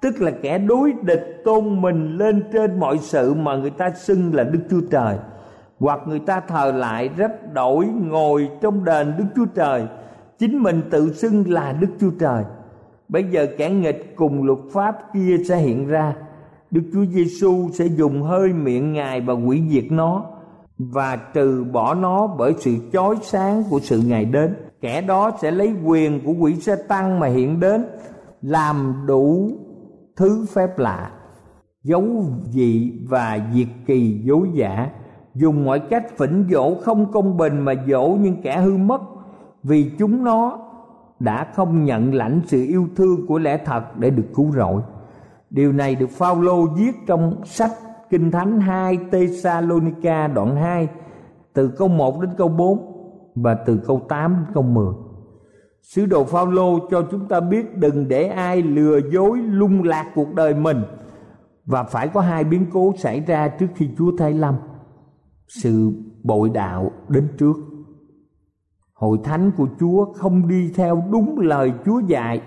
tức 0.01 0.21
là 0.21 0.31
kẻ 0.41 0.57
đối 0.57 0.93
địch 1.01 1.41
tôn 1.45 1.81
mình 1.81 2.17
lên 2.17 2.43
trên 2.53 2.79
mọi 2.79 2.97
sự 2.97 3.33
mà 3.33 3.55
người 3.55 3.69
ta 3.69 3.89
xưng 3.89 4.35
là 4.35 4.43
đức 4.43 4.59
chúa 4.69 4.81
trời 4.91 5.17
hoặc 5.79 5.99
người 6.07 6.19
ta 6.19 6.39
thờ 6.39 6.71
lại 6.71 7.09
rất 7.17 7.53
đổi 7.53 7.85
ngồi 7.85 8.49
trong 8.61 8.85
đền 8.85 9.13
đức 9.17 9.25
chúa 9.35 9.45
trời. 9.55 9.87
Chính 10.39 10.63
mình 10.63 10.81
tự 10.91 11.13
xưng 11.13 11.43
là 11.47 11.71
đức 11.71 11.89
chúa 11.99 12.11
trời. 12.19 12.43
Bây 13.09 13.23
giờ 13.23 13.47
kẻ 13.57 13.69
nghịch 13.69 14.15
cùng 14.15 14.43
luật 14.43 14.59
pháp 14.73 14.97
kia 15.13 15.37
sẽ 15.47 15.57
hiện 15.57 15.87
ra. 15.87 16.15
Đức 16.71 16.81
chúa 16.93 17.05
giêsu 17.05 17.69
sẽ 17.73 17.85
dùng 17.85 18.21
hơi 18.21 18.53
miệng 18.53 18.93
ngài 18.93 19.21
và 19.21 19.33
hủy 19.33 19.63
diệt 19.69 19.85
nó 19.91 20.25
và 20.77 21.15
trừ 21.15 21.65
bỏ 21.71 21.93
nó 21.93 22.27
bởi 22.27 22.53
sự 22.59 22.75
chói 22.93 23.15
sáng 23.21 23.63
của 23.69 23.79
sự 23.79 24.01
ngày 24.05 24.25
đến. 24.25 24.55
Kẻ 24.81 25.01
đó 25.01 25.31
sẽ 25.41 25.51
lấy 25.51 25.73
quyền 25.85 26.25
của 26.25 26.33
quỷ 26.39 26.55
xe 26.55 26.75
tăng 26.75 27.19
mà 27.19 27.27
hiện 27.27 27.59
đến, 27.59 27.85
làm 28.41 29.03
đủ 29.07 29.51
thứ 30.15 30.45
phép 30.53 30.79
lạ, 30.79 31.11
dấu 31.83 32.05
dị 32.49 32.93
và 33.09 33.39
diệt 33.53 33.67
kỳ 33.85 34.21
dối 34.23 34.47
giả 34.53 34.89
dùng 35.39 35.65
mọi 35.65 35.79
cách 35.79 36.17
phỉnh 36.17 36.47
dỗ 36.51 36.75
không 36.75 37.11
công 37.11 37.37
bình 37.37 37.59
mà 37.59 37.73
dỗ 37.87 38.07
những 38.21 38.41
kẻ 38.41 38.61
hư 38.61 38.77
mất 38.77 39.01
vì 39.63 39.91
chúng 39.99 40.23
nó 40.23 40.59
đã 41.19 41.47
không 41.53 41.85
nhận 41.85 42.13
lãnh 42.13 42.41
sự 42.45 42.65
yêu 42.67 42.87
thương 42.95 43.27
của 43.27 43.39
lẽ 43.39 43.57
thật 43.65 43.97
để 43.97 44.09
được 44.09 44.25
cứu 44.35 44.51
rỗi. 44.51 44.81
Điều 45.49 45.71
này 45.71 45.95
được 45.95 46.09
Phaolô 46.09 46.65
viết 46.65 46.91
trong 47.07 47.35
sách 47.45 47.71
Kinh 48.09 48.31
Thánh 48.31 48.61
2 48.61 48.97
tesalonica 49.11 50.27
đoạn 50.27 50.55
2 50.55 50.87
từ 51.53 51.67
câu 51.67 51.87
1 51.87 52.21
đến 52.21 52.31
câu 52.37 52.47
4 52.47 52.79
và 53.35 53.53
từ 53.53 53.79
câu 53.87 54.01
8 54.09 54.33
đến 54.33 54.53
câu 54.53 54.63
10. 54.63 54.93
Sứ 55.81 56.05
đồ 56.05 56.23
Phaolô 56.23 56.79
cho 56.91 57.07
chúng 57.11 57.27
ta 57.27 57.39
biết 57.39 57.77
đừng 57.77 58.07
để 58.07 58.27
ai 58.27 58.61
lừa 58.61 58.99
dối 59.11 59.37
lung 59.37 59.83
lạc 59.83 60.11
cuộc 60.15 60.33
đời 60.35 60.53
mình 60.53 60.83
và 61.65 61.83
phải 61.83 62.07
có 62.07 62.21
hai 62.21 62.43
biến 62.43 62.65
cố 62.73 62.93
xảy 62.97 63.19
ra 63.19 63.47
trước 63.47 63.67
khi 63.75 63.89
Chúa 63.97 64.11
thay 64.17 64.33
lâm. 64.33 64.55
Sự 65.49 65.91
bội 66.23 66.49
đạo 66.49 66.91
đến 67.07 67.27
trước 67.37 67.57
hội 68.93 69.17
thánh 69.23 69.51
của 69.57 69.67
Chúa 69.79 70.13
không 70.13 70.47
đi 70.47 70.71
theo 70.75 71.03
đúng 71.11 71.39
lời 71.39 71.73
Chúa 71.85 71.99
dạy, 71.99 72.41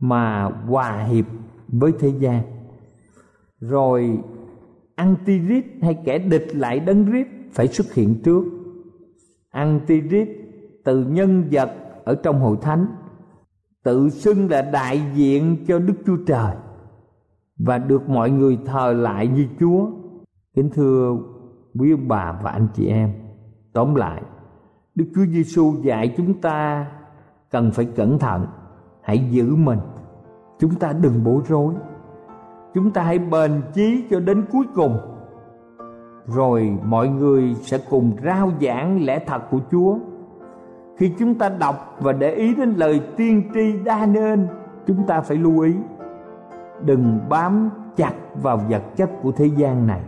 mà 0.00 0.44
hòa 0.44 1.04
hiệp 1.04 1.24
với 1.68 1.92
thế 1.98 2.08
gian. 2.08 2.42
Rồi 3.60 4.18
Antichrist 4.94 5.66
hay 5.82 5.94
kẻ 6.04 6.18
địch 6.18 6.46
lại 6.52 6.80
đấng 6.80 7.04
Rít 7.04 7.26
phải 7.52 7.68
xuất 7.68 7.94
hiện 7.94 8.22
trước. 8.24 8.44
Antichrist 9.50 10.30
từ 10.84 11.04
nhân 11.04 11.48
vật 11.50 11.70
ở 12.04 12.14
trong 12.14 12.40
hội 12.40 12.56
thánh, 12.62 12.86
tự 13.82 14.08
xưng 14.08 14.50
là 14.50 14.62
đại 14.62 15.02
diện 15.14 15.56
cho 15.68 15.78
Đức 15.78 15.94
Chúa 16.06 16.16
Trời 16.26 16.56
và 17.58 17.78
được 17.78 18.08
mọi 18.08 18.30
người 18.30 18.58
thờ 18.66 18.92
lại 18.92 19.26
như 19.26 19.46
Chúa. 19.60 19.86
Kính 20.54 20.70
thưa 20.74 21.16
quý 21.78 21.92
ông 21.92 22.08
bà 22.08 22.32
và 22.42 22.50
anh 22.50 22.68
chị 22.74 22.88
em, 22.88 23.12
tóm 23.72 23.94
lại 23.94 24.22
Đức 24.94 25.04
Chúa 25.14 25.24
Giêsu 25.26 25.74
dạy 25.82 26.14
chúng 26.16 26.40
ta 26.40 26.86
cần 27.50 27.70
phải 27.70 27.84
cẩn 27.84 28.18
thận, 28.18 28.46
hãy 29.02 29.18
giữ 29.30 29.56
mình. 29.56 29.78
Chúng 30.58 30.74
ta 30.74 30.92
đừng 30.92 31.24
bối 31.24 31.42
rối. 31.48 31.74
Chúng 32.74 32.90
ta 32.90 33.02
hãy 33.02 33.18
bền 33.18 33.62
chí 33.74 34.04
cho 34.10 34.20
đến 34.20 34.44
cuối 34.52 34.64
cùng. 34.74 34.98
Rồi 36.26 36.78
mọi 36.84 37.08
người 37.08 37.54
sẽ 37.54 37.78
cùng 37.90 38.16
rao 38.24 38.52
giảng 38.60 39.04
lẽ 39.04 39.18
thật 39.26 39.42
của 39.50 39.60
Chúa. 39.70 39.98
Khi 40.96 41.12
chúng 41.18 41.34
ta 41.34 41.48
đọc 41.48 41.96
và 42.00 42.12
để 42.12 42.34
ý 42.34 42.54
đến 42.54 42.74
lời 42.76 43.00
tiên 43.16 43.50
tri 43.54 43.72
đa 43.84 44.06
nên, 44.06 44.46
chúng 44.86 45.06
ta 45.06 45.20
phải 45.20 45.36
lưu 45.36 45.60
ý 45.60 45.74
đừng 46.84 47.18
bám 47.28 47.70
chặt 47.96 48.12
vào 48.42 48.56
vật 48.56 48.82
chất 48.96 49.10
của 49.22 49.32
thế 49.32 49.46
gian 49.46 49.86
này. 49.86 50.00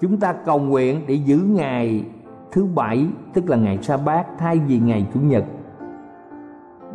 Chúng 0.00 0.20
ta 0.20 0.32
cầu 0.32 0.58
nguyện 0.58 1.00
để 1.08 1.14
giữ 1.14 1.36
ngày 1.36 2.04
thứ 2.52 2.66
bảy 2.74 3.06
tức 3.34 3.48
là 3.48 3.56
ngày 3.56 3.78
sa 3.82 3.96
bát 3.96 4.26
thay 4.38 4.58
vì 4.58 4.78
ngày 4.78 5.06
chủ 5.14 5.20
nhật 5.20 5.44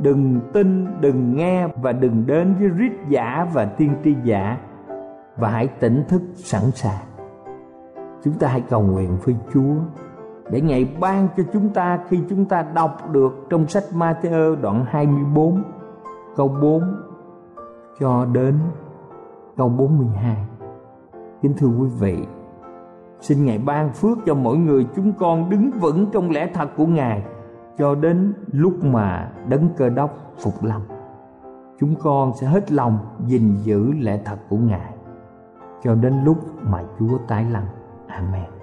đừng 0.02 0.39
tin 0.54 1.02
đừng 1.02 1.36
nghe 1.36 1.68
và 1.68 1.92
đừng 1.92 2.26
đến 2.26 2.56
với 2.60 2.68
rít 2.68 2.92
giả 3.10 3.48
và 3.54 3.66
tiên 3.66 3.92
tri 4.04 4.16
giả 4.24 4.58
và 5.38 5.50
hãy 5.50 5.68
tỉnh 5.68 6.04
thức 6.08 6.22
sẵn 6.36 6.72
sàng 6.72 7.06
chúng 8.24 8.34
ta 8.34 8.48
hãy 8.48 8.62
cầu 8.70 8.82
nguyện 8.82 9.18
với 9.24 9.36
chúa 9.54 9.76
để 10.52 10.62
ngày 10.62 10.96
ban 11.00 11.28
cho 11.38 11.44
chúng 11.54 11.70
ta 11.70 12.00
khi 12.10 12.20
chúng 12.30 12.46
ta 12.46 12.66
đọc 12.76 13.12
được 13.12 13.48
trong 13.50 13.68
sách 13.68 13.84
Matthew 13.94 14.62
đoạn 14.62 14.86
24 14.88 15.63
câu 16.36 16.48
4 16.62 16.82
cho 18.00 18.26
đến 18.26 18.60
câu 19.58 19.70
42. 19.70 20.38
Kính 21.42 21.54
thưa 21.58 21.68
quý 21.68 21.88
vị, 22.00 22.26
Xin 23.23 23.45
Ngài 23.45 23.57
ban 23.57 23.93
phước 23.93 24.17
cho 24.25 24.36
mỗi 24.36 24.57
người 24.57 24.88
chúng 24.95 25.13
con 25.13 25.49
đứng 25.49 25.71
vững 25.71 26.05
trong 26.12 26.31
lẽ 26.31 26.49
thật 26.53 26.69
của 26.77 26.86
Ngài 26.86 27.23
cho 27.77 27.95
đến 27.95 28.33
lúc 28.51 28.83
mà 28.83 29.31
đấng 29.47 29.69
cơ 29.77 29.89
đốc 29.89 30.17
phục 30.39 30.63
lâm. 30.63 30.81
Chúng 31.79 31.95
con 31.95 32.31
sẽ 32.36 32.47
hết 32.47 32.71
lòng 32.71 32.97
gìn 33.25 33.55
giữ 33.63 33.93
lẽ 33.99 34.21
thật 34.25 34.38
của 34.49 34.57
Ngài 34.57 34.93
cho 35.83 35.95
đến 35.95 36.23
lúc 36.23 36.38
mà 36.62 36.83
Chúa 36.99 37.17
tái 37.27 37.45
lâm. 37.51 37.63
Amen. 38.07 38.62